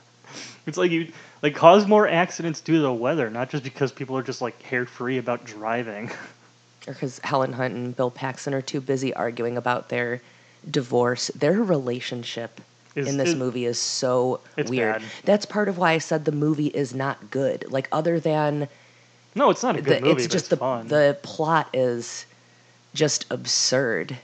it's 0.67 0.77
like 0.77 0.91
you 0.91 1.11
like 1.41 1.55
cause 1.55 1.87
more 1.87 2.07
accidents 2.07 2.61
due 2.61 2.75
to 2.75 2.81
the 2.81 2.93
weather, 2.93 3.29
not 3.29 3.49
just 3.49 3.63
because 3.63 3.91
people 3.91 4.17
are 4.17 4.23
just 4.23 4.41
like 4.41 4.59
carefree 4.59 5.17
about 5.17 5.45
driving. 5.45 6.09
or 6.87 6.93
because 6.93 7.19
helen 7.23 7.53
hunt 7.53 7.73
and 7.73 7.95
bill 7.95 8.11
paxton 8.11 8.53
are 8.53 8.61
too 8.61 8.81
busy 8.81 9.13
arguing 9.13 9.57
about 9.57 9.89
their 9.89 10.21
divorce 10.69 11.27
their 11.35 11.53
relationship 11.61 12.59
Is- 12.95 13.07
in 13.07 13.17
this 13.17 13.29
is- 13.29 13.35
movie 13.35 13.65
is 13.65 13.79
so 13.79 14.39
weird 14.67 15.01
bad. 15.01 15.03
that's 15.23 15.45
part 15.45 15.69
of 15.69 15.77
why 15.77 15.91
i 15.93 15.97
said 15.99 16.25
the 16.25 16.31
movie 16.31 16.67
is 16.67 16.93
not 16.93 17.29
good 17.31 17.65
like 17.71 17.87
other 17.91 18.19
than 18.19 18.67
No, 19.35 19.49
it's 19.51 19.63
not 19.63 19.75
a 19.77 19.81
good 19.81 20.01
the, 20.01 20.05
movie, 20.07 20.23
it's 20.23 20.31
just 20.31 20.45
it's 20.45 20.49
the 20.49 20.57
fun. 20.57 20.87
the 20.87 21.17
plot 21.23 21.69
is 21.73 22.25
just 22.93 23.25
absurd, 23.29 24.17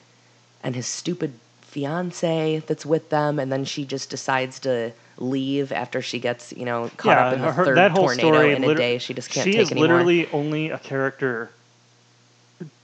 and 0.64 0.76
his 0.76 0.88
stupid 0.88 1.34
fiance 1.62 2.62
that's 2.68 2.86
with 2.86 3.10
them, 3.10 3.40
and 3.40 3.52
then 3.52 3.66
she 3.66 3.84
just 3.86 4.10
decides 4.10 4.60
to 4.60 4.92
leave 5.18 5.72
after 5.72 6.02
she 6.02 6.20
gets 6.20 6.52
you 6.54 6.66
know 6.66 6.90
caught 6.98 7.18
up 7.18 7.34
in 7.34 7.42
the 7.42 7.52
her- 7.52 7.66
third 7.66 7.78
that 7.78 7.92
whole 7.92 8.06
tornado 8.08 8.30
story, 8.32 8.54
in 8.54 8.64
a 8.64 8.76
day. 8.76 8.98
She 8.98 9.14
just 9.14 9.30
can't 9.30 9.46
she 9.46 9.54
take 9.54 9.62
is 9.62 9.72
anymore. 9.72 9.88
literally 9.90 10.28
only 10.32 10.70
a 10.70 10.80
character 10.80 11.50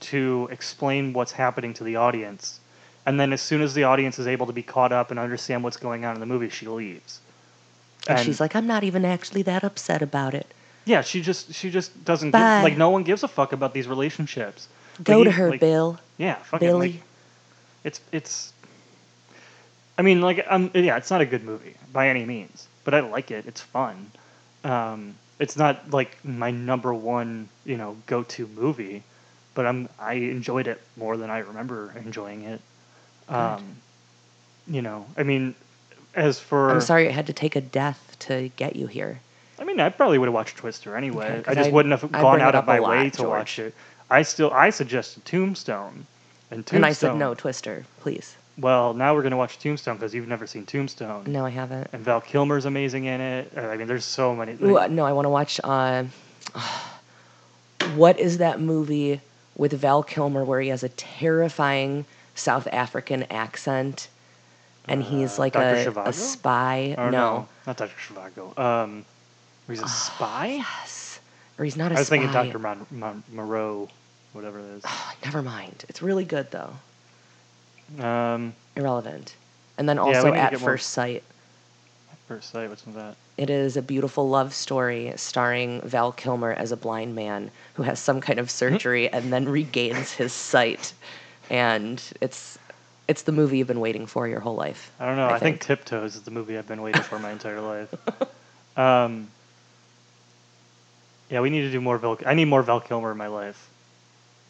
to 0.00 0.48
explain 0.50 1.12
what's 1.12 1.32
happening 1.32 1.72
to 1.74 1.84
the 1.84 1.96
audience, 1.96 2.60
and 3.06 3.18
then 3.18 3.32
as 3.32 3.40
soon 3.40 3.62
as 3.62 3.74
the 3.74 3.84
audience 3.84 4.18
is 4.18 4.26
able 4.26 4.46
to 4.46 4.52
be 4.52 4.62
caught 4.62 4.92
up 4.92 5.10
and 5.10 5.18
understand 5.18 5.64
what's 5.64 5.76
going 5.76 6.04
on 6.04 6.14
in 6.14 6.20
the 6.20 6.26
movie, 6.26 6.48
she 6.50 6.66
leaves. 6.66 7.20
and 8.08 8.18
she's 8.20 8.40
like, 8.40 8.54
I'm 8.56 8.66
not 8.66 8.84
even 8.84 9.04
actually 9.04 9.42
that 9.42 9.64
upset 9.64 10.02
about 10.02 10.34
it. 10.34 10.46
Yeah, 10.84 11.02
she 11.02 11.20
just 11.20 11.54
she 11.54 11.70
just 11.70 12.04
doesn't 12.04 12.30
give, 12.32 12.40
like 12.40 12.76
no 12.76 12.90
one 12.90 13.04
gives 13.04 13.22
a 13.22 13.28
fuck 13.28 13.52
about 13.52 13.72
these 13.74 13.86
relationships. 13.86 14.68
Go 15.02 15.24
to 15.24 15.30
her, 15.30 15.50
like, 15.50 15.60
Bill. 15.60 15.98
Yeah, 16.18 16.34
fucking 16.36 16.66
Billy. 16.66 16.92
like 16.92 17.02
it's 17.84 18.00
it's. 18.12 18.52
I 19.98 20.02
mean, 20.02 20.22
like, 20.22 20.44
um, 20.48 20.70
yeah, 20.74 20.96
it's 20.96 21.10
not 21.10 21.20
a 21.20 21.26
good 21.26 21.44
movie 21.44 21.74
by 21.92 22.08
any 22.08 22.24
means, 22.24 22.66
but 22.84 22.94
I 22.94 23.00
like 23.00 23.30
it. 23.30 23.44
It's 23.46 23.60
fun. 23.60 24.10
Um, 24.64 25.14
it's 25.38 25.56
not 25.56 25.90
like 25.90 26.16
my 26.24 26.50
number 26.50 26.92
one, 26.94 27.48
you 27.64 27.76
know, 27.76 27.96
go-to 28.06 28.46
movie, 28.48 29.02
but 29.54 29.66
I'm 29.66 29.88
I 29.98 30.14
enjoyed 30.14 30.66
it 30.66 30.80
more 30.96 31.16
than 31.16 31.30
I 31.30 31.38
remember 31.38 31.92
enjoying 31.96 32.42
it. 32.44 32.60
Um, 33.28 33.76
you 34.66 34.82
know, 34.82 35.06
I 35.16 35.22
mean, 35.22 35.54
as 36.14 36.38
for 36.38 36.70
I'm 36.70 36.80
sorry 36.80 37.06
it 37.06 37.12
had 37.12 37.26
to 37.26 37.32
take 37.32 37.56
a 37.56 37.60
death 37.60 38.16
to 38.20 38.50
get 38.56 38.76
you 38.76 38.86
here. 38.86 39.20
I 39.58 39.64
mean, 39.64 39.80
I 39.80 39.88
probably 39.90 40.18
would 40.18 40.26
have 40.26 40.34
watched 40.34 40.56
Twister 40.56 40.96
anyway. 40.96 41.38
Okay, 41.40 41.50
I 41.50 41.54
just 41.54 41.68
I- 41.70 41.72
wouldn't 41.72 41.92
have 41.92 42.04
I 42.14 42.20
gone 42.22 42.40
out 42.40 42.54
of 42.54 42.66
my 42.66 42.78
lot, 42.78 42.90
way 42.90 43.10
to 43.10 43.16
George. 43.16 43.28
watch 43.28 43.58
it. 43.58 43.74
I 44.10 44.22
still 44.22 44.50
I 44.52 44.70
suggested 44.70 45.24
Tombstone, 45.24 46.06
and 46.50 46.66
Tombstone. 46.66 46.76
And 46.76 46.86
I 46.86 46.92
said 46.92 47.16
no, 47.16 47.34
Twister, 47.34 47.84
please. 48.00 48.34
Well, 48.58 48.92
now 48.92 49.14
we're 49.14 49.22
gonna 49.22 49.36
watch 49.36 49.58
Tombstone 49.58 49.96
because 49.96 50.12
you've 50.14 50.28
never 50.28 50.46
seen 50.46 50.66
Tombstone. 50.66 51.24
No, 51.26 51.46
I 51.46 51.50
haven't. 51.50 51.88
And 51.92 52.02
Val 52.04 52.20
Kilmer's 52.20 52.64
amazing 52.64 53.04
in 53.06 53.20
it. 53.20 53.52
Uh, 53.56 53.60
I 53.62 53.76
mean, 53.76 53.86
there's 53.86 54.04
so 54.04 54.34
many. 54.34 54.56
Ooh, 54.62 54.78
uh, 54.78 54.86
no, 54.88 55.04
I 55.04 55.12
want 55.12 55.26
to 55.26 55.30
watch. 55.30 55.60
Uh, 55.62 56.04
what 57.94 58.18
is 58.18 58.38
that 58.38 58.60
movie 58.60 59.20
with 59.56 59.72
Val 59.72 60.02
Kilmer 60.02 60.44
where 60.44 60.60
he 60.60 60.68
has 60.68 60.82
a 60.82 60.88
terrifying 60.90 62.04
South 62.34 62.66
African 62.72 63.24
accent, 63.30 64.08
and 64.88 65.02
he's 65.02 65.38
Uh, 65.38 65.42
like 65.42 65.52
Dr. 65.54 65.92
a, 66.00 66.08
a 66.08 66.12
spy? 66.12 66.94
or 66.98 67.10
no. 67.10 67.48
not 67.66 67.76
Dr. 67.76 67.92
Zhivago. 68.08 68.58
Um, 68.58 69.04
he's 69.68 69.82
a 69.82 69.88
spy. 69.88 70.56
Yes. 70.58 71.20
Or 71.58 71.64
he's 71.64 71.76
not 71.76 71.92
a 71.92 71.96
I 71.96 71.98
was 71.98 72.06
spy. 72.06 72.16
thinking 72.18 72.32
Dr. 72.32 72.58
Mon- 72.58 72.86
Mon- 72.90 73.22
Moreau, 73.32 73.88
whatever 74.32 74.58
it 74.58 74.64
is. 74.76 74.84
Never 75.24 75.42
mind. 75.42 75.84
It's 75.88 76.02
really 76.02 76.24
good 76.24 76.50
though. 76.50 76.72
Um, 78.04 78.54
Irrelevant. 78.76 79.34
And 79.78 79.88
then 79.88 79.98
also 79.98 80.30
to 80.32 80.36
at 80.38 80.50
get 80.52 80.60
more- 80.60 80.70
first 80.70 80.90
sight. 80.90 81.22
first 82.28 82.50
sight. 82.50 82.68
What's 82.68 82.82
that? 82.82 83.16
It 83.36 83.48
is 83.50 83.76
a 83.76 83.82
beautiful 83.82 84.28
love 84.28 84.52
story 84.52 85.12
starring 85.16 85.80
Val 85.82 86.12
Kilmer 86.12 86.52
as 86.52 86.72
a 86.72 86.76
blind 86.76 87.14
man 87.14 87.50
who 87.74 87.82
has 87.82 87.98
some 87.98 88.20
kind 88.20 88.38
of 88.38 88.50
surgery 88.50 89.08
and 89.08 89.32
then 89.32 89.48
regains 89.48 90.12
his 90.12 90.32
sight. 90.32 90.92
And 91.48 92.02
it's 92.20 92.58
it's 93.08 93.22
the 93.22 93.32
movie 93.32 93.58
you've 93.58 93.66
been 93.66 93.80
waiting 93.80 94.06
for 94.06 94.28
your 94.28 94.38
whole 94.38 94.54
life. 94.54 94.92
I 95.00 95.06
don't 95.06 95.16
know. 95.16 95.26
I 95.26 95.34
I, 95.34 95.38
think. 95.40 95.64
think. 95.64 95.80
Tiptoes 95.80 96.14
is 96.14 96.22
the 96.22 96.30
movie 96.30 96.56
I've 96.56 96.68
been 96.68 96.82
waiting 96.82 97.02
for 97.02 97.18
my 97.18 97.30
entire 97.32 97.60
life. 97.60 97.92
Um, 98.76 99.26
yeah, 101.28 101.40
we 101.40 101.50
need 101.50 101.62
to 101.62 101.72
do 101.72 101.80
more 101.80 101.98
Val. 101.98 102.16
I 102.24 102.34
need 102.34 102.44
more 102.46 102.62
Val 102.62 102.80
Kilmer 102.80 103.10
in 103.10 103.18
my 103.18 103.26
life. 103.26 103.68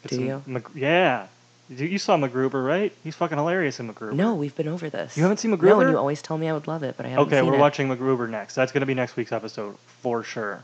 Get 0.03 0.11
Do 0.11 0.21
you? 0.23 0.43
Mag- 0.45 0.69
yeah. 0.75 1.27
You, 1.69 1.97
saw 1.99 2.17
MacGruber, 2.17 2.65
right? 2.65 2.91
He's 3.01 3.15
fucking 3.15 3.37
hilarious 3.37 3.79
in 3.79 3.87
MacGruber. 3.93 4.11
No, 4.13 4.35
we've 4.35 4.53
been 4.55 4.67
over 4.67 4.89
this. 4.89 5.15
You 5.15 5.23
haven't 5.23 5.37
seen 5.37 5.51
No, 5.51 5.57
MacGruber? 5.57 5.81
and 5.83 5.91
you 5.91 5.97
always 5.97 6.21
tell 6.21 6.37
me 6.37 6.49
I 6.49 6.53
would 6.53 6.67
love 6.67 6.83
it, 6.83 6.95
but 6.97 7.05
I 7.05 7.09
haven't 7.09 7.27
Okay, 7.27 7.41
we're 7.41 7.55
it. 7.55 7.59
watching 7.59 7.87
MacGruber 7.87 8.29
next. 8.29 8.55
That's 8.55 8.73
going 8.73 8.81
to 8.81 8.85
be 8.85 8.93
next 8.93 9.15
week's 9.15 9.31
episode 9.31 9.77
for 10.01 10.21
sure. 10.23 10.63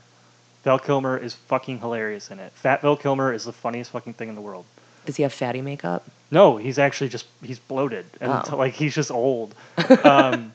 Val 0.65 0.79
Kilmer 0.79 1.17
is 1.17 1.33
fucking 1.33 1.79
hilarious 1.79 2.29
in 2.29 2.39
it. 2.39 2.51
Fat 2.53 2.81
Val 2.81 2.97
Kilmer 2.97 3.31
is 3.31 3.45
the 3.45 3.53
funniest 3.53 3.91
fucking 3.91 4.15
thing 4.15 4.27
in 4.27 4.35
the 4.35 4.41
world. 4.41 4.65
Does 5.05 5.15
he 5.15 5.23
have 5.23 5.31
fatty 5.31 5.61
makeup? 5.61 6.05
No, 6.29 6.57
he's 6.57 6.77
actually 6.77 7.07
just 7.07 7.25
he's 7.41 7.59
bloated 7.59 8.05
and 8.19 8.29
Oh. 8.29 8.41
t- 8.45 8.55
like 8.57 8.73
he's 8.73 8.93
just 8.93 9.09
old. 9.09 9.55
um, 10.03 10.51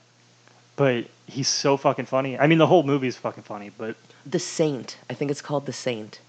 but 0.77 1.07
he's 1.27 1.49
so 1.49 1.79
fucking 1.79 2.05
funny. 2.05 2.39
I 2.39 2.47
mean, 2.47 2.59
the 2.59 2.67
whole 2.67 2.83
movie's 2.83 3.17
fucking 3.17 3.45
funny, 3.45 3.71
but 3.79 3.97
The 4.27 4.39
Saint. 4.39 4.99
I 5.09 5.15
think 5.15 5.31
it's 5.31 5.41
called 5.41 5.65
The 5.65 5.73
Saint. 5.73 6.21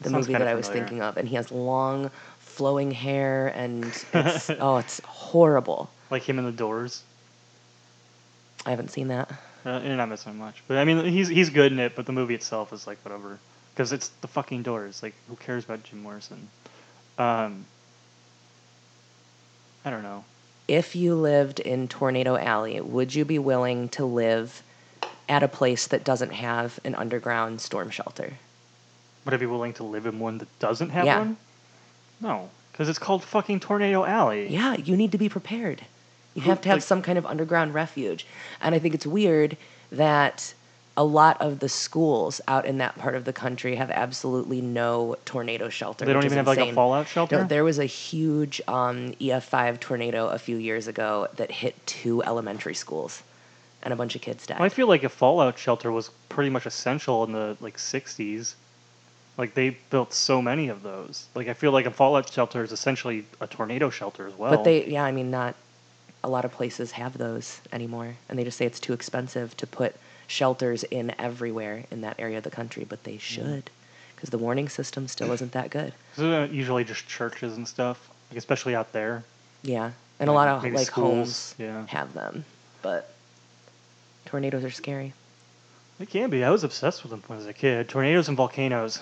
The 0.00 0.10
Sounds 0.10 0.28
movie 0.28 0.38
that 0.38 0.48
I 0.48 0.54
was 0.54 0.66
familiar. 0.66 0.84
thinking 0.86 1.02
of, 1.02 1.16
and 1.16 1.28
he 1.28 1.36
has 1.36 1.50
long, 1.52 2.10
flowing 2.38 2.90
hair, 2.90 3.48
and 3.48 3.84
it's 3.84 4.50
oh, 4.60 4.78
it's 4.78 5.00
horrible. 5.04 5.90
like 6.10 6.22
him 6.22 6.38
in 6.38 6.44
the 6.44 6.52
Doors, 6.52 7.02
I 8.64 8.70
haven't 8.70 8.90
seen 8.90 9.08
that. 9.08 9.30
uh, 9.66 9.80
you're 9.84 9.96
not 9.96 10.08
missing 10.08 10.36
much. 10.38 10.62
But 10.68 10.78
I 10.78 10.84
mean, 10.84 11.04
he's 11.04 11.28
he's 11.28 11.50
good 11.50 11.72
in 11.72 11.78
it, 11.78 11.94
but 11.96 12.06
the 12.06 12.12
movie 12.12 12.34
itself 12.34 12.72
is 12.72 12.86
like 12.86 12.98
whatever, 13.04 13.38
because 13.74 13.92
it's 13.92 14.08
the 14.22 14.28
fucking 14.28 14.62
Doors. 14.62 15.02
Like, 15.02 15.14
who 15.28 15.36
cares 15.36 15.64
about 15.64 15.82
Jim 15.84 16.02
Morrison? 16.02 16.48
Um, 17.18 17.66
I 19.84 19.90
don't 19.90 20.02
know. 20.02 20.24
If 20.68 20.94
you 20.94 21.14
lived 21.14 21.60
in 21.60 21.88
Tornado 21.88 22.36
Alley, 22.36 22.80
would 22.80 23.14
you 23.14 23.24
be 23.24 23.38
willing 23.38 23.88
to 23.90 24.04
live 24.04 24.62
at 25.28 25.42
a 25.42 25.48
place 25.48 25.88
that 25.88 26.04
doesn't 26.04 26.30
have 26.32 26.78
an 26.84 26.94
underground 26.94 27.60
storm 27.60 27.90
shelter? 27.90 28.34
Would 29.30 29.36
I 29.36 29.38
be 29.38 29.46
willing 29.46 29.72
to 29.74 29.84
live 29.84 30.06
in 30.06 30.18
one 30.18 30.38
that 30.38 30.58
doesn't 30.58 30.90
have 30.90 31.06
Yeah. 31.06 31.18
one? 31.20 31.36
No, 32.20 32.50
because 32.72 32.88
it's 32.88 32.98
called 32.98 33.22
fucking 33.22 33.60
Tornado 33.60 34.04
Alley. 34.04 34.48
Yeah, 34.48 34.74
you 34.74 34.96
need 34.96 35.12
to 35.12 35.18
be 35.18 35.28
prepared. 35.28 35.82
You 36.34 36.42
have 36.42 36.60
to 36.62 36.68
have 36.68 36.76
like- 36.78 36.82
some 36.82 37.00
kind 37.00 37.16
of 37.16 37.24
underground 37.24 37.72
refuge. 37.72 38.26
And 38.60 38.74
I 38.74 38.80
think 38.80 38.92
it's 38.94 39.06
weird 39.06 39.56
that 39.92 40.52
a 40.96 41.04
lot 41.04 41.40
of 41.40 41.60
the 41.60 41.68
schools 41.68 42.40
out 42.48 42.66
in 42.66 42.78
that 42.78 42.98
part 42.98 43.14
of 43.14 43.24
the 43.24 43.32
country 43.32 43.76
have 43.76 43.88
absolutely 43.92 44.60
no 44.60 45.14
tornado 45.24 45.68
shelter. 45.68 46.04
They 46.04 46.12
don't 46.12 46.20
which 46.24 46.26
even 46.32 46.38
have 46.38 46.46
like 46.48 46.58
a 46.58 46.62
insane. 46.62 46.74
fallout 46.74 47.06
shelter. 47.06 47.38
No, 47.38 47.44
there 47.44 47.62
was 47.62 47.78
a 47.78 47.84
huge 47.84 48.60
um, 48.66 49.12
EF5 49.20 49.78
tornado 49.78 50.26
a 50.28 50.38
few 50.40 50.56
years 50.56 50.88
ago 50.88 51.28
that 51.36 51.52
hit 51.52 51.74
two 51.86 52.20
elementary 52.24 52.74
schools, 52.74 53.22
and 53.84 53.92
a 53.92 53.96
bunch 53.96 54.16
of 54.16 54.22
kids 54.22 54.44
died. 54.46 54.60
I 54.60 54.68
feel 54.68 54.88
like 54.88 55.04
a 55.04 55.08
fallout 55.08 55.56
shelter 55.56 55.92
was 55.92 56.10
pretty 56.28 56.50
much 56.50 56.66
essential 56.66 57.22
in 57.24 57.30
the 57.32 57.56
like 57.60 57.78
'60s. 57.78 58.54
Like 59.40 59.54
they 59.54 59.70
built 59.88 60.12
so 60.12 60.42
many 60.42 60.68
of 60.68 60.82
those. 60.82 61.26
Like 61.34 61.48
I 61.48 61.54
feel 61.54 61.72
like 61.72 61.86
a 61.86 61.90
fallout 61.90 62.30
shelter 62.30 62.62
is 62.62 62.72
essentially 62.72 63.24
a 63.40 63.46
tornado 63.46 63.88
shelter 63.88 64.26
as 64.26 64.34
well. 64.34 64.50
but 64.50 64.64
they, 64.64 64.84
yeah, 64.84 65.02
I 65.02 65.12
mean, 65.12 65.30
not 65.30 65.54
a 66.22 66.28
lot 66.28 66.44
of 66.44 66.52
places 66.52 66.90
have 66.90 67.16
those 67.16 67.58
anymore, 67.72 68.14
and 68.28 68.38
they 68.38 68.44
just 68.44 68.58
say 68.58 68.66
it's 68.66 68.78
too 68.78 68.92
expensive 68.92 69.56
to 69.56 69.66
put 69.66 69.96
shelters 70.26 70.84
in 70.84 71.14
everywhere 71.18 71.84
in 71.90 72.02
that 72.02 72.16
area 72.18 72.36
of 72.36 72.44
the 72.44 72.50
country, 72.50 72.84
but 72.86 73.02
they 73.04 73.12
mm-hmm. 73.12 73.18
should, 73.18 73.70
because 74.14 74.28
the 74.28 74.36
warning 74.36 74.68
system 74.68 75.08
still 75.08 75.32
isn't 75.32 75.52
that 75.52 75.70
good. 75.70 75.94
Isn't 76.18 76.52
usually 76.52 76.84
just 76.84 77.08
churches 77.08 77.56
and 77.56 77.66
stuff, 77.66 78.10
like 78.28 78.36
especially 78.36 78.74
out 78.74 78.92
there. 78.92 79.24
Yeah, 79.62 79.92
and 80.18 80.28
a 80.28 80.34
lot 80.34 80.48
of 80.48 80.70
like 80.70 80.86
schools, 80.86 81.54
homes 81.54 81.54
yeah. 81.56 81.86
have 81.86 82.12
them, 82.12 82.44
but 82.82 83.14
tornadoes 84.26 84.64
are 84.64 84.70
scary. 84.70 85.14
It 85.98 86.10
can 86.10 86.28
be. 86.28 86.44
I 86.44 86.50
was 86.50 86.62
obsessed 86.62 87.02
with 87.02 87.10
them 87.10 87.22
when 87.26 87.36
I 87.36 87.40
was 87.40 87.46
a 87.46 87.54
kid. 87.54 87.88
Tornadoes 87.88 88.28
and 88.28 88.36
volcanoes. 88.36 89.00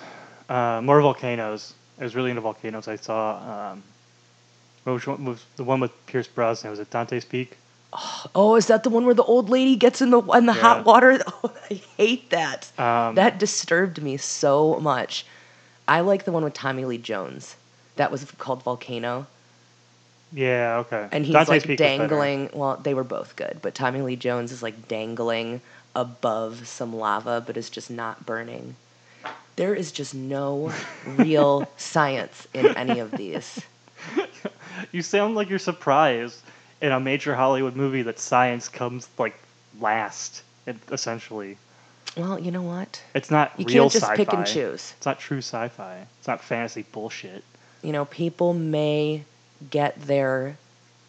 Uh, 0.49 0.81
more 0.83 1.01
volcanoes. 1.03 1.75
I 2.01 2.05
was 2.05 2.15
really 2.17 2.31
into 2.31 2.41
volcanoes. 2.43 2.89
I 2.89 2.97
saw. 2.97 3.73
Um, 3.73 3.83
which 4.85 5.07
one 5.07 5.25
was 5.27 5.45
the 5.57 5.65
one 5.65 5.81
with 5.81 5.93
Pierce 6.07 6.29
Brosnan? 6.29 6.71
Was 6.71 6.81
it 6.81 6.91
Dante's 6.91 7.25
Peak? 7.25 7.57
Oh, 8.35 8.57
is 8.57 8.67
that 8.67 8.85
the 8.85 8.91
one 8.91 9.05
where 9.05 9.15
the 9.15 9.25
old 9.25 9.51
lady 9.51 9.77
gets 9.77 10.01
in 10.01 10.11
the 10.11 10.21
in 10.33 10.47
the 10.47 10.55
Yeah. 10.55 10.61
hot 10.61 10.85
water? 10.85 11.19
Oh, 11.27 11.53
I 11.71 11.75
hate 11.97 12.31
that. 12.31 12.71
Um, 12.79 13.15
that 13.17 13.39
disturbed 13.39 14.03
me 14.03 14.17
so 14.17 14.79
much. 14.81 15.27
I 15.87 16.01
like 16.01 16.25
the 16.25 16.33
one 16.33 16.45
with 16.45 16.55
Tommy 16.55 16.85
Lee 16.85 16.99
Jones. 16.99 17.57
That 17.97 18.11
was 18.11 18.25
called 18.39 18.63
Volcano, 18.63 19.27
Yeah. 20.33 20.79
Okay. 20.87 21.09
and 21.13 21.25
he's 21.25 21.33
Dante's 21.33 21.49
like 21.49 21.63
Peak 21.65 21.79
dangling. 21.79 22.51
Well, 22.53 22.79
they 22.83 22.95
were 22.95 23.05
both 23.05 23.37
good, 23.37 23.59
but 23.63 23.75
Tommy 23.75 24.03
Lee 24.03 24.17
Jones 24.17 24.53
is 24.53 24.63
like 24.63 24.89
dangling 24.89 25.61
above 25.97 26.69
some 26.69 26.95
lava, 26.95 27.43
but 27.45 27.57
is 27.57 27.71
just 27.71 27.91
not 27.91 28.25
burning. 28.27 28.77
There 29.59 29.75
is 29.75 29.91
just 29.91 30.15
no 30.15 30.73
real 31.05 31.69
science 31.77 32.47
in 32.55 32.67
any 32.77 33.01
of 33.01 33.11
these. 33.11 33.61
You 34.93 35.03
sound 35.03 35.35
like 35.35 35.51
you're 35.51 35.59
surprised 35.59 36.39
in 36.81 36.93
a 36.93 37.01
major 37.01 37.35
Hollywood 37.35 37.75
movie 37.75 38.03
that 38.03 38.21
science 38.21 38.69
comes 38.69 39.09
like 39.19 39.37
last. 39.81 40.43
Essentially, 40.93 41.57
Well, 42.17 42.39
you 42.39 42.53
know 42.53 42.63
what? 42.63 43.03
it's 43.17 43.33
not 43.33 43.51
You 43.59 43.65
real 43.65 43.85
can't 43.85 43.93
just 43.95 44.05
sci-fi. 44.05 44.17
pick 44.17 44.33
and 44.33 44.47
choose. 44.47 44.95
It's 44.97 45.07
not 45.07 45.19
true 45.19 45.39
sci-fi. 45.39 46.07
It's 46.21 46.29
not 46.29 46.41
fantasy 46.41 46.85
bullshit. 46.93 47.43
you 47.83 47.91
know, 47.91 48.05
people 48.05 48.55
may 48.55 49.25
get 49.71 50.01
their 50.03 50.57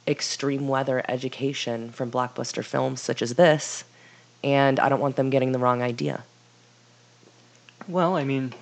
extreme 0.08 0.68
weather 0.68 1.04
education 1.08 1.92
from 1.92 2.10
blockbuster 2.10 2.66
films 2.66 3.00
such 3.00 3.22
as 3.22 3.36
this, 3.36 3.84
and 4.44 4.80
I 4.80 4.90
don't 4.90 5.02
want 5.02 5.18
them 5.18 5.30
getting 5.30 5.52
the 5.52 5.60
wrong 5.60 5.84
idea. 5.84 6.24
Well, 7.90 8.16
I 8.16 8.24
mean, 8.24 8.54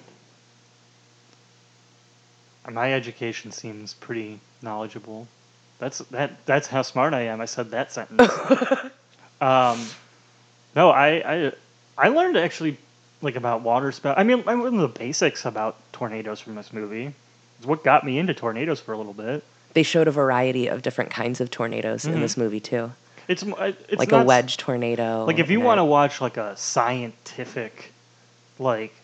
my 2.71 2.93
education 2.93 3.51
seems 3.51 3.93
pretty 3.93 4.39
knowledgeable. 4.61 5.27
That's 5.79 5.99
that. 6.11 6.45
That's 6.45 6.67
how 6.67 6.81
smart 6.81 7.13
I 7.13 7.23
am. 7.23 7.41
I 7.41 7.45
said 7.45 7.71
that 7.71 7.91
sentence. 7.91 8.31
um, 9.41 9.85
no, 10.75 10.89
I, 10.89 11.07
I 11.25 11.51
I 11.97 12.07
learned 12.07 12.37
actually 12.37 12.77
like 13.21 13.35
about 13.35 13.63
water 13.63 13.91
spout. 13.91 14.17
I 14.17 14.23
mean, 14.23 14.43
I 14.47 14.53
learned 14.53 14.79
the 14.79 14.87
basics 14.87 15.45
about 15.45 15.75
tornadoes 15.91 16.39
from 16.39 16.55
this 16.55 16.71
movie. 16.71 17.13
It's 17.57 17.67
what 17.67 17.83
got 17.83 18.05
me 18.05 18.19
into 18.19 18.33
tornadoes 18.33 18.79
for 18.79 18.93
a 18.93 18.97
little 18.97 19.13
bit. 19.13 19.43
They 19.73 19.83
showed 19.83 20.07
a 20.07 20.11
variety 20.11 20.67
of 20.67 20.81
different 20.81 21.11
kinds 21.11 21.41
of 21.41 21.51
tornadoes 21.51 22.05
in 22.05 22.21
this 22.21 22.37
movie 22.37 22.61
too, 22.61 22.91
It's 23.27 23.43
it's 23.43 23.99
like 23.99 24.09
not 24.09 24.23
a 24.23 24.25
wedge 24.25 24.57
tornado. 24.57 25.25
Like 25.25 25.39
if 25.39 25.49
you 25.49 25.59
want 25.59 25.79
to 25.79 25.83
watch 25.83 26.21
like 26.21 26.37
a 26.37 26.55
scientific, 26.55 27.91
like 28.57 28.95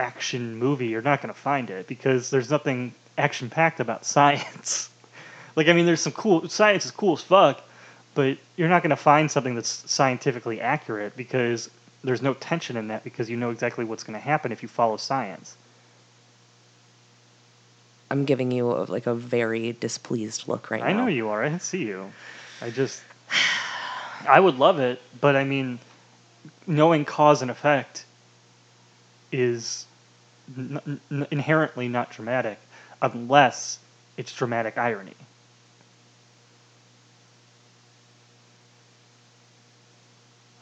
action 0.00 0.56
movie, 0.56 0.88
you're 0.88 1.02
not 1.02 1.20
going 1.22 1.32
to 1.32 1.38
find 1.38 1.70
it 1.70 1.86
because 1.86 2.30
there's 2.30 2.50
nothing 2.50 2.94
action 3.18 3.50
packed 3.50 3.80
about 3.80 4.04
science. 4.16 4.90
like 5.56 5.68
I 5.68 5.72
mean, 5.72 5.86
there's 5.86 6.00
some 6.00 6.12
cool 6.12 6.48
science 6.48 6.84
is 6.84 6.90
cool 6.90 7.14
as 7.14 7.22
fuck, 7.22 7.62
but 8.14 8.38
you're 8.56 8.68
not 8.68 8.82
going 8.82 8.90
to 8.90 8.96
find 8.96 9.30
something 9.30 9.54
that's 9.54 9.90
scientifically 9.90 10.60
accurate 10.60 11.16
because 11.16 11.70
there's 12.02 12.22
no 12.22 12.34
tension 12.34 12.76
in 12.76 12.88
that 12.88 13.04
because 13.04 13.28
you 13.28 13.36
know 13.36 13.50
exactly 13.50 13.84
what's 13.84 14.02
going 14.02 14.18
to 14.18 14.24
happen 14.24 14.52
if 14.52 14.62
you 14.62 14.68
follow 14.68 14.96
science. 14.96 15.56
I'm 18.10 18.24
giving 18.24 18.50
you 18.50 18.72
a, 18.72 18.82
like 18.84 19.06
a 19.06 19.14
very 19.14 19.72
displeased 19.72 20.48
look 20.48 20.70
right 20.70 20.82
I 20.82 20.92
now. 20.92 20.98
I 20.98 21.02
know 21.02 21.08
you 21.08 21.28
are. 21.28 21.44
I 21.44 21.58
see 21.58 21.84
you. 21.84 22.10
I 22.60 22.70
just 22.70 23.02
I 24.26 24.40
would 24.40 24.58
love 24.58 24.80
it, 24.80 25.00
but 25.20 25.36
I 25.36 25.44
mean, 25.44 25.78
knowing 26.66 27.04
cause 27.04 27.42
and 27.42 27.50
effect 27.50 28.04
is 29.32 29.86
n- 30.56 31.00
n- 31.10 31.26
inherently 31.30 31.88
not 31.88 32.10
dramatic 32.10 32.58
unless 33.02 33.78
it's 34.16 34.32
dramatic 34.34 34.76
irony. 34.78 35.14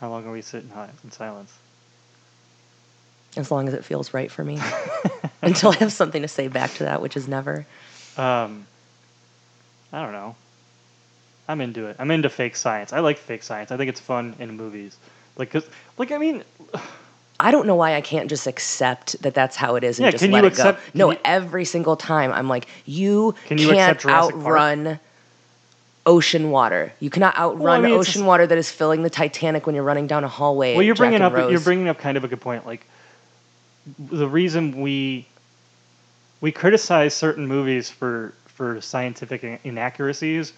How 0.01 0.11
long 0.11 0.27
are 0.27 0.33
we 0.33 0.43
sitting 0.43 0.71
in 1.03 1.11
silence? 1.11 1.53
As 3.37 3.51
long 3.51 3.69
as 3.69 3.75
it 3.75 3.85
feels 3.85 4.15
right 4.15 4.31
for 4.31 4.45
me. 4.45 4.59
Until 5.43 5.73
I 5.73 5.77
have 5.77 5.93
something 5.93 6.23
to 6.23 6.29
say 6.29 6.49
back 6.49 6.73
to 6.75 6.85
that, 6.85 7.03
which 7.03 7.17
is 7.17 7.29
never. 7.29 7.67
Um, 8.17 8.67
I 9.93 10.03
don't 10.03 10.13
know. 10.13 10.35
I'm 11.49 11.61
into 11.61 11.87
it. 11.87 11.97
I'm 11.99 12.11
into 12.11 12.29
fake 12.29 12.57
science. 12.57 12.93
I 12.93 13.01
like 13.01 13.19
fake 13.19 13.43
science. 13.43 13.71
I 13.73 13.77
think 13.77 13.89
it's 13.89 14.01
fun 14.01 14.35
in 14.39 14.57
movies. 14.57 14.97
Like, 15.37 15.51
'cause- 15.51 15.69
like 15.97 16.13
I 16.13 16.19
mean, 16.19 16.45
I 17.41 17.51
don't 17.53 17.67
know 17.67 17.77
why 17.77 17.95
I 17.95 18.01
can't 18.01 18.29
just 18.29 18.47
accept 18.47 19.21
that 19.23 19.33
that's 19.35 19.55
how 19.57 19.77
it 19.77 19.85
is 19.85 19.99
and 19.99 20.05
Yeah, 20.07 20.11
just 20.11 20.25
can 20.25 20.33
let 20.33 20.41
you 20.43 20.47
it 20.47 20.53
accept- 20.53 20.79
go. 20.95 20.99
No, 20.99 21.11
you- 21.13 21.19
every 21.25 21.65
single 21.65 21.97
time 21.97 22.33
I'm 22.33 22.49
like, 22.49 22.67
you, 22.85 23.35
Can 23.47 23.59
you 23.59 23.69
can't 23.69 23.99
Jurassic 24.01 24.35
Park? 24.35 24.35
outrun 24.35 25.01
ocean 26.05 26.51
water. 26.51 26.93
You 27.01 27.11
cannot 27.11 27.37
outrun 27.39 27.83
mean, 27.83 27.93
ocean 27.93 28.13
just- 28.15 28.25
water 28.25 28.47
that 28.47 28.59
is 28.59 28.71
filling 28.71 29.03
the 29.03 29.11
Titanic 29.11 29.67
when 29.67 29.75
you're 29.75 29.85
running 29.85 30.07
down 30.07 30.25
a 30.25 30.29
hallway. 30.29 30.75
well, 30.75 30.83
you're 30.83 30.95
bringing 30.95 31.23
up 31.23 31.33
you're 31.51 31.61
bringing 31.61 31.89
up 31.89 31.99
kind 31.99 32.17
of 32.17 32.25
a 32.25 32.29
good 32.29 32.41
point. 32.41 32.67
Like, 32.67 32.85
the 33.99 34.29
reason 34.29 34.81
we 34.81 35.27
we 36.41 36.51
criticize 36.53 37.15
certain 37.15 37.47
movies 37.47 37.89
for 37.91 38.33
for 38.47 38.81
scientific 38.81 39.61
inaccuracies, 39.65 40.53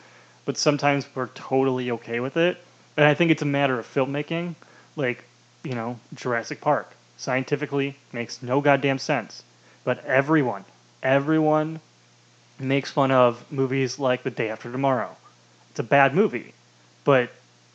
but 0.47 0.57
sometimes 0.57 1.07
we're 1.15 1.27
totally 1.29 1.91
okay 1.91 2.21
with 2.21 2.37
it. 2.39 2.57
And 2.97 3.07
I 3.07 3.13
think 3.15 3.31
it's 3.31 3.43
a 3.43 3.47
matter 3.47 3.79
of 3.79 3.87
filmmaking. 3.93 4.55
Like, 4.97 5.25
you 5.63 5.75
know, 5.75 5.99
Jurassic 6.15 6.61
Park 6.61 6.91
scientifically 7.17 7.97
makes 8.13 8.43
no 8.43 8.61
goddamn 8.61 8.99
sense, 8.99 9.43
but 9.85 10.05
everyone, 10.05 10.65
everyone 11.03 11.81
makes 12.59 12.91
fun 12.91 13.11
of 13.11 13.45
movies 13.53 13.99
like 13.99 14.23
The 14.23 14.31
Day 14.31 14.49
After 14.51 14.71
Tomorrow. 14.71 15.17
It's 15.71 15.81
a 15.81 15.85
bad 15.85 16.15
movie, 16.15 16.53
but 17.05 17.31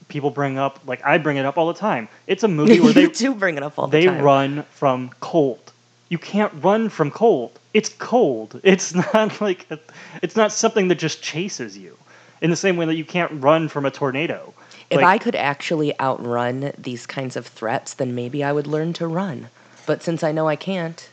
people 0.07 0.29
bring 0.29 0.57
up 0.57 0.79
like 0.85 1.03
I 1.03 1.17
bring 1.17 1.37
it 1.37 1.45
up 1.45 1.57
all 1.57 1.67
the 1.67 1.79
time. 1.79 2.07
It's 2.27 2.43
a 2.43 2.47
movie 2.47 2.79
where 2.81 2.93
they 2.93 3.07
do 3.07 3.33
bring 3.33 3.57
it 3.57 3.63
up 3.63 3.77
all 3.79 3.87
they 3.87 4.05
the 4.05 4.11
time. 4.11 4.23
run 4.23 4.63
from 4.71 5.11
cold. 5.19 5.71
You 6.09 6.17
can't 6.17 6.53
run 6.63 6.89
from 6.89 7.11
cold. 7.11 7.59
It's 7.73 7.89
cold. 7.89 8.59
It's 8.63 8.93
not 8.93 9.41
like 9.41 9.65
a, 9.71 9.79
it's 10.21 10.35
not 10.35 10.51
something 10.51 10.87
that 10.89 10.95
just 10.95 11.21
chases 11.23 11.77
you. 11.77 11.97
In 12.41 12.49
the 12.49 12.55
same 12.55 12.77
way 12.77 12.85
that 12.85 12.95
you 12.95 13.05
can't 13.05 13.31
run 13.41 13.69
from 13.69 13.85
a 13.85 13.91
tornado. 13.91 14.53
If 14.89 14.97
Like, 14.97 15.05
I 15.05 15.17
could 15.17 15.35
actually 15.35 15.99
outrun 15.99 16.71
these 16.77 17.05
kinds 17.07 17.35
of 17.35 17.47
threats, 17.47 17.93
then 17.95 18.13
maybe 18.15 18.43
I 18.43 18.51
would 18.51 18.67
learn 18.67 18.93
to 18.93 19.07
run. 19.07 19.49
But 19.85 20.03
since 20.03 20.23
I 20.23 20.31
know 20.31 20.47
I 20.47 20.55
can't, 20.55 21.09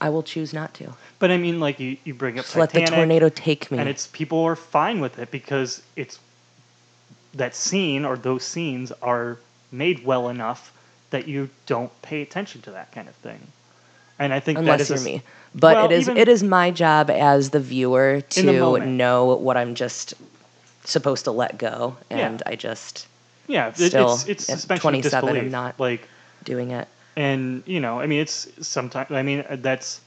I 0.00 0.08
will 0.10 0.22
choose 0.22 0.52
not 0.52 0.74
to. 0.74 0.92
but 1.18 1.30
I 1.30 1.36
mean, 1.36 1.60
like 1.60 1.78
you, 1.80 1.96
you 2.04 2.14
bring 2.14 2.38
up 2.38 2.44
Just 2.44 2.56
let 2.56 2.72
the 2.72 2.82
tornado 2.86 3.28
take 3.28 3.70
me. 3.70 3.78
and 3.78 3.88
it's 3.88 4.06
people 4.06 4.42
are 4.44 4.56
fine 4.56 5.00
with 5.00 5.18
it 5.18 5.30
because 5.30 5.82
it's 5.96 6.18
that 7.34 7.54
scene 7.54 8.04
or 8.04 8.16
those 8.16 8.44
scenes 8.44 8.90
are 9.02 9.36
made 9.70 10.04
well 10.04 10.28
enough 10.28 10.72
that 11.10 11.28
you 11.28 11.48
don't 11.66 11.90
pay 12.02 12.22
attention 12.22 12.60
to 12.62 12.70
that 12.72 12.92
kind 12.92 13.08
of 13.08 13.14
thing. 13.16 13.40
And 14.18 14.32
I 14.32 14.40
think 14.40 14.56
that 14.56 14.62
unless 14.62 14.80
is 14.82 14.90
a 14.90 14.94
you're 14.94 14.98
s- 15.00 15.04
me. 15.04 15.22
But 15.54 15.76
Well, 15.76 15.86
it 15.86 15.92
is 15.92 16.08
it 16.08 16.28
is 16.28 16.42
my 16.42 16.70
job 16.70 17.10
as 17.10 17.50
the 17.50 17.60
viewer 17.60 18.14
In 18.36 18.46
the 18.46 18.52
to 18.52 18.86
know 18.86 19.34
what 19.36 19.56
I'm 19.56 19.74
just 19.74 20.14
supposed 20.84 21.24
to 21.24 21.30
let 21.32 21.58
go, 21.58 21.96
Yeah. 22.10 22.28
and 22.28 22.42
I 22.46 22.56
just 22.56 23.06
Yeah, 23.46 23.72
still, 23.72 24.14
it's 24.14 24.26
it's 24.28 24.50
at 24.50 24.58
suspension 24.58 24.82
27, 24.82 25.36
of 25.36 25.42
I'm 25.44 25.50
not- 25.50 25.78
like 25.80 26.08
doing 26.44 26.70
it. 26.70 26.88
and 27.16 27.62
you 27.66 27.80
know 27.80 28.00
i 28.00 28.06
mean 28.06 28.20
it's 28.20 28.48
sometimes 28.66 29.10
i 29.10 29.22
mean 29.22 29.44
uh, 29.48 29.56
that's 29.60 30.00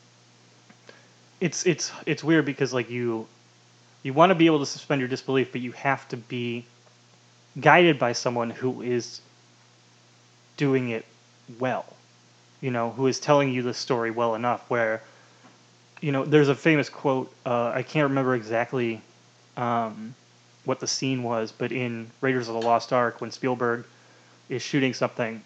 it's 1.41 1.65
it's 1.65 1.91
it's 2.05 2.23
weird 2.23 2.45
because 2.45 2.73
like 2.73 2.89
you 2.89 3.27
you 4.03 4.13
want 4.13 4.29
to 4.31 4.36
be 4.36 4.45
able 4.45 4.59
to 4.59 4.65
suspend 4.65 4.99
your 5.01 5.07
disbelief 5.09 5.51
but 5.51 5.62
you 5.62 5.71
have 5.73 6.07
to 6.09 6.17
be 6.17 6.63
guided 7.59 7.99
by 7.99 8.13
someone 8.13 8.49
who 8.49 8.81
is 8.81 9.21
doing 10.57 10.89
it 10.89 11.05
well 11.59 11.86
you 12.62 12.71
know 12.71 12.91
who 12.91 13.07
is 13.07 13.19
telling 13.19 13.51
you 13.51 13.62
the 13.62 13.73
story 13.73 14.12
well 14.12 14.33
enough 14.36 14.62
where 14.69 15.01
you 16.01 16.12
know 16.12 16.23
there's 16.25 16.49
a 16.49 16.55
famous 16.55 16.89
quote 16.89 17.31
uh, 17.45 17.71
i 17.75 17.83
can't 17.83 18.09
remember 18.09 18.33
exactly 18.36 19.01
um, 19.57 20.15
what 20.65 20.80
the 20.80 20.88
scene 20.88 21.23
was 21.23 21.52
but 21.52 21.71
in 21.71 22.10
raiders 22.21 22.47
of 22.47 22.54
the 22.54 22.62
lost 22.62 22.93
ark 22.93 23.21
when 23.21 23.32
spielberg 23.32 23.86
is 24.49 24.62
shooting 24.62 24.93
something 24.93 25.41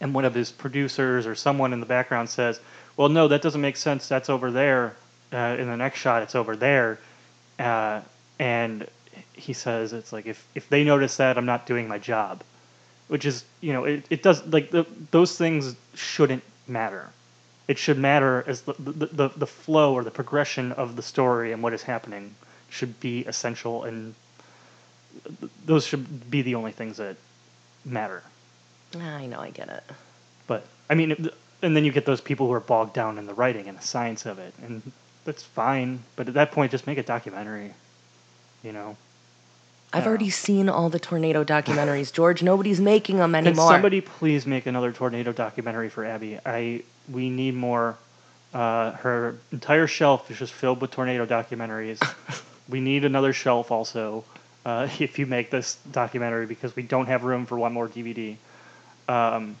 and 0.00 0.14
one 0.14 0.24
of 0.24 0.34
his 0.34 0.50
producers 0.50 1.26
or 1.26 1.34
someone 1.34 1.72
in 1.72 1.80
the 1.80 1.86
background 1.86 2.28
says, 2.28 2.60
"Well, 2.96 3.08
no, 3.08 3.28
that 3.28 3.42
doesn't 3.42 3.60
make 3.60 3.76
sense. 3.76 4.08
That's 4.08 4.30
over 4.30 4.50
there. 4.50 4.94
Uh, 5.32 5.56
in 5.58 5.68
the 5.68 5.76
next 5.76 5.98
shot, 5.98 6.22
it's 6.22 6.34
over 6.34 6.56
there." 6.56 6.98
Uh, 7.58 8.00
and 8.38 8.86
he 9.32 9.52
says, 9.52 9.92
"It's 9.92 10.12
like 10.12 10.26
if 10.26 10.46
if 10.54 10.68
they 10.68 10.84
notice 10.84 11.16
that, 11.16 11.36
I'm 11.38 11.46
not 11.46 11.66
doing 11.66 11.88
my 11.88 11.98
job," 11.98 12.42
which 13.08 13.24
is 13.24 13.44
you 13.60 13.72
know 13.72 13.84
it, 13.84 14.04
it 14.10 14.22
does 14.22 14.44
like 14.46 14.70
the, 14.70 14.86
those 15.10 15.36
things 15.36 15.74
shouldn't 15.94 16.42
matter. 16.66 17.10
It 17.68 17.78
should 17.78 17.98
matter 17.98 18.44
as 18.46 18.62
the, 18.62 18.74
the 18.78 19.06
the 19.06 19.28
the 19.36 19.46
flow 19.46 19.94
or 19.94 20.04
the 20.04 20.10
progression 20.10 20.72
of 20.72 20.96
the 20.96 21.02
story 21.02 21.52
and 21.52 21.62
what 21.62 21.72
is 21.72 21.82
happening 21.82 22.34
should 22.70 22.98
be 23.00 23.24
essential 23.26 23.84
and 23.84 24.14
those 25.64 25.86
should 25.86 26.30
be 26.30 26.42
the 26.42 26.54
only 26.54 26.72
things 26.72 26.96
that 26.98 27.16
matter. 27.84 28.22
I 28.98 29.26
know, 29.26 29.40
I 29.40 29.50
get 29.50 29.68
it. 29.68 29.84
But 30.46 30.66
I 30.88 30.94
mean, 30.94 31.30
and 31.62 31.76
then 31.76 31.84
you 31.84 31.92
get 31.92 32.06
those 32.06 32.20
people 32.20 32.46
who 32.46 32.52
are 32.52 32.60
bogged 32.60 32.94
down 32.94 33.18
in 33.18 33.26
the 33.26 33.34
writing 33.34 33.68
and 33.68 33.78
the 33.78 33.82
science 33.82 34.26
of 34.26 34.38
it, 34.38 34.54
and 34.62 34.82
that's 35.24 35.42
fine. 35.42 36.02
But 36.16 36.28
at 36.28 36.34
that 36.34 36.52
point, 36.52 36.72
just 36.72 36.86
make 36.86 36.98
a 36.98 37.02
documentary. 37.02 37.72
You 38.62 38.72
know, 38.72 38.96
I've 39.92 40.06
already 40.06 40.30
seen 40.30 40.68
all 40.68 40.88
the 40.88 41.00
tornado 41.00 41.44
documentaries, 41.44 42.12
George. 42.12 42.42
Nobody's 42.42 42.80
making 42.80 43.18
them 43.18 43.34
anymore. 43.34 43.66
can 43.66 43.74
somebody 43.74 44.00
please 44.00 44.46
make 44.46 44.66
another 44.66 44.92
tornado 44.92 45.32
documentary 45.32 45.88
for 45.88 46.04
Abby? 46.04 46.38
I 46.44 46.82
we 47.10 47.30
need 47.30 47.54
more. 47.54 47.96
Uh, 48.52 48.92
her 48.92 49.36
entire 49.52 49.86
shelf 49.86 50.28
is 50.30 50.38
just 50.38 50.52
filled 50.52 50.80
with 50.80 50.90
tornado 50.90 51.24
documentaries. 51.24 52.00
we 52.68 52.80
need 52.80 53.04
another 53.04 53.32
shelf 53.32 53.70
also. 53.70 54.24
Uh, 54.64 54.88
if 55.00 55.18
you 55.18 55.26
make 55.26 55.50
this 55.50 55.76
documentary, 55.90 56.46
because 56.46 56.74
we 56.76 56.82
don't 56.82 57.06
have 57.06 57.24
room 57.24 57.46
for 57.46 57.58
one 57.58 57.72
more 57.72 57.88
DVD. 57.88 58.36
Um, 59.08 59.56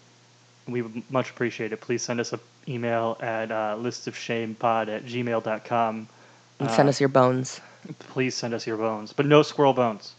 we 0.68 0.82
would 0.82 1.02
much 1.10 1.30
appreciate 1.30 1.72
it. 1.72 1.80
Please 1.80 2.02
send 2.02 2.20
us 2.20 2.32
an 2.32 2.40
email 2.68 3.16
at 3.20 3.50
uh, 3.50 3.76
listofshamepod 3.78 4.88
at 4.88 5.04
gmail.com. 5.06 6.08
and 6.60 6.70
send 6.70 6.88
Uh, 6.88 6.90
us 6.90 7.00
your 7.00 7.08
bones, 7.08 7.60
Please 8.10 8.34
send 8.34 8.52
us 8.54 8.66
your 8.66 8.76
bones, 8.76 9.12
but 9.14 9.24
no 9.26 9.42
squirrel 9.42 9.72
bones. 9.72 10.12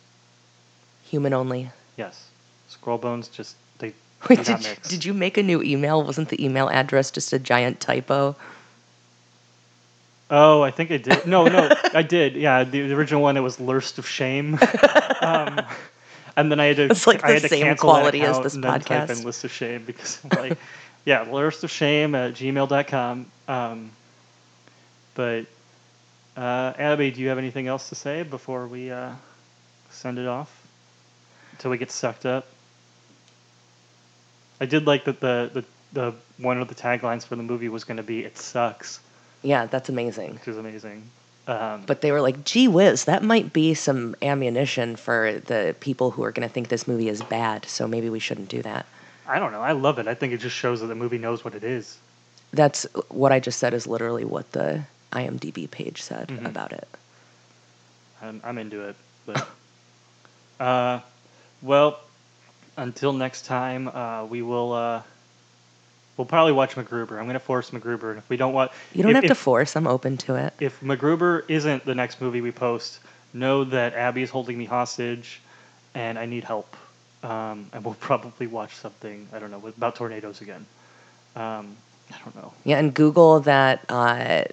human 1.03 1.31
only. 1.33 1.69
Yes, 1.95 2.27
squirrel 2.69 2.97
bones 2.97 3.27
just 3.27 3.55
they 3.77 3.93
Wait, 4.29 4.43
did, 4.43 4.61
mix. 4.63 4.89
did 4.89 5.05
you 5.05 5.13
make 5.13 5.37
a 5.37 5.43
new 5.43 5.61
email? 5.61 6.03
Wasn't 6.03 6.29
the 6.29 6.43
email 6.43 6.69
address 6.69 7.11
just 7.11 7.31
a 7.33 7.39
giant 7.39 7.79
typo? 7.79 8.35
Oh, 10.33 10.61
I 10.61 10.71
think 10.71 10.91
I 10.91 10.97
did. 10.97 11.27
No, 11.27 11.45
no, 11.45 11.69
I 11.93 12.03
did. 12.03 12.35
Yeah, 12.35 12.63
the, 12.63 12.87
the 12.87 12.95
original 12.95 13.21
one 13.21 13.35
it 13.35 13.41
was 13.41 13.59
Lurst 13.59 13.99
of 13.99 14.07
Shame. 14.07 14.57
um, 15.21 15.59
and 16.37 16.49
then 16.49 16.59
I 16.61 16.67
had 16.67 16.77
to. 16.77 16.83
It's 16.85 17.05
like 17.05 17.23
I 17.25 17.37
the 17.37 17.49
same 17.49 17.75
quality 17.75 18.21
as 18.21 18.39
this 18.39 18.55
and 18.55 18.63
then 18.63 18.79
type 18.79 19.09
in 19.09 19.23
List 19.23 19.43
of 19.43 19.51
Shame 19.51 19.83
because 19.83 20.23
like, 20.33 20.57
yeah, 21.05 21.23
Lurst 21.29 21.65
of 21.65 21.69
Shame 21.69 22.15
at 22.15 22.33
gmail.com. 22.33 23.25
Um, 23.49 23.91
but 25.15 25.45
uh, 26.37 26.73
Abby, 26.77 27.11
do 27.11 27.19
you 27.19 27.27
have 27.27 27.37
anything 27.37 27.67
else 27.67 27.89
to 27.89 27.95
say 27.95 28.23
before 28.23 28.67
we 28.67 28.89
uh, 28.89 29.11
send 29.89 30.17
it 30.17 30.27
off? 30.27 30.57
Until 31.51 31.71
we 31.71 31.77
get 31.77 31.91
sucked 31.91 32.25
up. 32.25 32.47
I 34.61 34.65
did 34.65 34.87
like 34.87 35.03
that 35.05 35.19
the, 35.19 35.49
the 35.53 35.65
the 35.91 36.13
one 36.37 36.61
of 36.61 36.69
the 36.69 36.75
taglines 36.75 37.25
for 37.25 37.35
the 37.35 37.43
movie 37.43 37.67
was 37.67 37.83
going 37.83 37.97
to 37.97 38.03
be 38.03 38.23
"It 38.23 38.37
sucks," 38.37 39.01
Yeah, 39.43 39.65
that's 39.65 39.89
amazing. 39.89 40.33
which 40.35 40.47
is 40.47 40.57
amazing. 40.57 41.03
Um, 41.47 41.83
But 41.87 42.01
they 42.01 42.11
were 42.11 42.21
like, 42.21 42.43
gee 42.45 42.67
whiz, 42.67 43.05
that 43.05 43.23
might 43.23 43.51
be 43.51 43.73
some 43.73 44.15
ammunition 44.21 44.95
for 44.95 45.41
the 45.45 45.75
people 45.79 46.11
who 46.11 46.23
are 46.23 46.31
going 46.31 46.47
to 46.47 46.53
think 46.53 46.69
this 46.69 46.87
movie 46.87 47.09
is 47.09 47.21
bad, 47.23 47.65
so 47.65 47.87
maybe 47.87 48.09
we 48.09 48.19
shouldn't 48.19 48.49
do 48.49 48.61
that. 48.61 48.85
I 49.27 49.39
don't 49.39 49.51
know. 49.51 49.61
I 49.61 49.71
love 49.71 49.97
it. 49.97 50.07
I 50.07 50.13
think 50.13 50.33
it 50.33 50.37
just 50.37 50.55
shows 50.55 50.81
that 50.81 50.87
the 50.87 50.95
movie 50.95 51.17
knows 51.17 51.43
what 51.43 51.55
it 51.55 51.63
is. 51.63 51.97
That's 52.53 52.83
what 53.09 53.31
I 53.31 53.39
just 53.39 53.59
said, 53.59 53.73
is 53.73 53.87
literally 53.87 54.25
what 54.25 54.51
the 54.51 54.83
IMDb 55.13 55.69
page 55.69 56.01
said 56.01 56.27
Mhm. 56.27 56.45
about 56.45 56.71
it. 56.73 56.87
I'm, 58.21 58.41
I'm 58.43 58.57
into 58.59 58.87
it. 58.89 58.95
But 59.25 59.47
uh, 60.59 60.99
well, 61.61 61.99
until 62.77 63.13
next 63.13 63.45
time, 63.45 63.87
uh, 63.87 64.25
we 64.25 64.41
will. 64.41 64.73
Uh, 64.73 65.01
we'll 66.21 66.27
probably 66.27 66.51
watch 66.51 66.75
MacGruber. 66.75 67.17
I'm 67.17 67.23
going 67.23 67.33
to 67.33 67.39
force 67.39 67.71
MacGruber, 67.71 68.11
and 68.11 68.19
if 68.19 68.29
we 68.29 68.37
don't 68.37 68.53
watch, 68.53 68.71
You 68.93 69.01
don't 69.01 69.09
if, 69.11 69.15
have 69.15 69.23
to 69.25 69.31
if, 69.31 69.37
force, 69.39 69.75
I'm 69.75 69.87
open 69.87 70.17
to 70.17 70.35
it. 70.35 70.53
if 70.59 70.79
MacGruber 70.81 71.43
isn't 71.47 71.83
the 71.83 71.95
next 71.95 72.21
movie 72.21 72.41
we 72.41 72.51
post, 72.51 72.99
know 73.33 73.63
that 73.63 73.95
Abby 73.95 74.21
is 74.21 74.29
holding 74.29 74.55
me 74.55 74.65
hostage, 74.65 75.41
and 75.95 76.19
I 76.19 76.27
need 76.27 76.43
help. 76.43 76.75
Um, 77.23 77.67
and 77.73 77.83
we'll 77.83 77.95
probably 77.99 78.45
watch 78.45 78.75
something 78.75 79.27
I 79.33 79.39
don't 79.39 79.49
know 79.49 79.65
about 79.65 79.95
tornadoes 79.95 80.41
again. 80.41 80.63
Um, 81.35 81.75
I 82.13 82.17
don't 82.23 82.35
know. 82.35 82.53
Yeah, 82.65 82.77
and 82.77 82.93
Google 82.93 83.39
that 83.39 83.83
uh, 83.89 84.43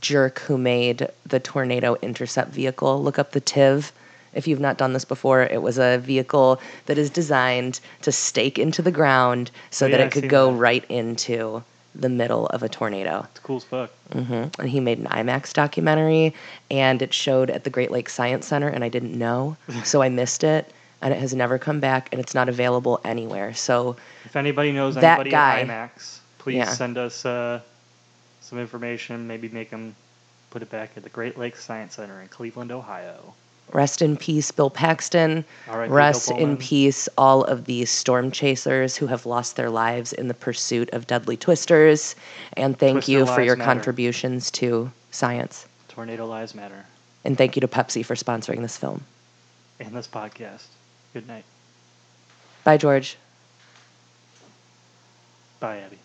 jerk 0.00 0.38
who 0.38 0.56
made 0.56 1.06
the 1.26 1.38
tornado 1.38 1.96
intercept 2.00 2.50
vehicle. 2.50 3.02
Look 3.02 3.18
up 3.18 3.32
the 3.32 3.42
TIV. 3.42 3.90
If 4.34 4.46
you've 4.46 4.60
not 4.60 4.76
done 4.78 4.92
this 4.92 5.04
before, 5.04 5.42
it 5.42 5.62
was 5.62 5.78
a 5.78 5.98
vehicle 5.98 6.60
that 6.86 6.98
is 6.98 7.10
designed 7.10 7.80
to 8.02 8.12
stake 8.12 8.58
into 8.58 8.82
the 8.82 8.90
ground 8.90 9.50
so 9.70 9.86
Oh, 9.86 9.90
that 9.90 10.00
yeah, 10.00 10.06
it 10.06 10.12
could 10.12 10.28
go 10.28 10.50
that. 10.52 10.58
right 10.58 10.84
into 10.88 11.62
the 11.94 12.08
middle 12.08 12.46
of 12.48 12.62
a 12.62 12.68
tornado. 12.68 13.24
It's 13.30 13.40
cool 13.40 13.58
as 13.58 13.64
fuck. 13.64 13.90
hmm 14.12 14.44
And 14.58 14.68
he 14.68 14.80
made 14.80 14.98
an 14.98 15.06
IMAX 15.06 15.52
documentary, 15.52 16.34
and 16.70 17.00
it 17.00 17.14
showed 17.14 17.50
at 17.50 17.62
the 17.64 17.70
Great 17.70 17.90
Lakes 17.92 18.12
Science 18.12 18.46
Center, 18.46 18.68
and 18.68 18.82
I 18.82 18.88
didn't 18.88 19.16
know, 19.16 19.56
so 19.84 20.02
I 20.02 20.08
missed 20.08 20.42
it, 20.42 20.70
and 21.00 21.14
it 21.14 21.20
has 21.20 21.34
never 21.34 21.56
come 21.58 21.78
back, 21.80 22.08
and 22.10 22.20
it's 22.20 22.34
not 22.34 22.48
available 22.48 23.00
anywhere. 23.04 23.54
So 23.54 23.96
If 24.24 24.34
anybody 24.34 24.72
knows 24.72 24.96
That 24.96 25.04
anybody 25.20 25.30
guy. 25.30 25.60
at 25.60 25.68
IMAX, 25.68 26.18
please 26.38 26.56
Yeah. 26.56 26.68
send 26.70 26.98
us 26.98 27.24
uh, 27.24 27.60
some 28.40 28.58
information. 28.58 29.26
Maybe 29.28 29.48
make 29.48 29.70
them 29.70 29.94
put 30.50 30.62
it 30.62 30.70
back 30.70 30.90
at 30.96 31.02
the 31.04 31.08
Great 31.10 31.38
Lakes 31.38 31.62
Science 31.64 31.94
Center 31.94 32.20
in 32.20 32.28
Cleveland, 32.28 32.72
Ohio. 32.72 33.34
Rest 33.72 34.02
in 34.02 34.16
peace, 34.16 34.50
Bill 34.50 34.70
Paxton. 34.70 35.44
R.I.P. 35.68 35.88
Bill 35.88 35.96
Rest 35.96 36.30
in 36.30 36.56
peace, 36.56 37.08
all 37.18 37.44
of 37.44 37.64
the 37.64 37.84
storm 37.84 38.30
chasers 38.30 38.96
who 38.96 39.06
have 39.06 39.26
lost 39.26 39.56
their 39.56 39.70
lives 39.70 40.12
in 40.12 40.28
the 40.28 40.34
pursuit 40.34 40.90
of 40.92 41.06
deadly 41.06 41.36
twisters. 41.36 42.14
And 42.54 42.78
thank 42.78 42.96
Twister 43.04 43.12
you 43.12 43.26
for 43.26 43.42
your 43.42 43.56
matter. 43.56 43.72
contributions 43.72 44.50
to 44.52 44.90
science. 45.10 45.66
Tornado 45.88 46.26
Lives 46.26 46.54
Matter. 46.54 46.84
And 47.24 47.38
thank 47.38 47.56
you 47.56 47.60
to 47.60 47.68
Pepsi 47.68 48.04
for 48.04 48.14
sponsoring 48.14 48.60
this 48.60 48.76
film. 48.76 49.02
And 49.80 49.94
this 49.94 50.06
podcast. 50.06 50.66
Good 51.12 51.26
night. 51.26 51.44
Bye, 52.64 52.76
George. 52.76 53.16
Bye, 55.60 55.78
Abby. 55.78 55.98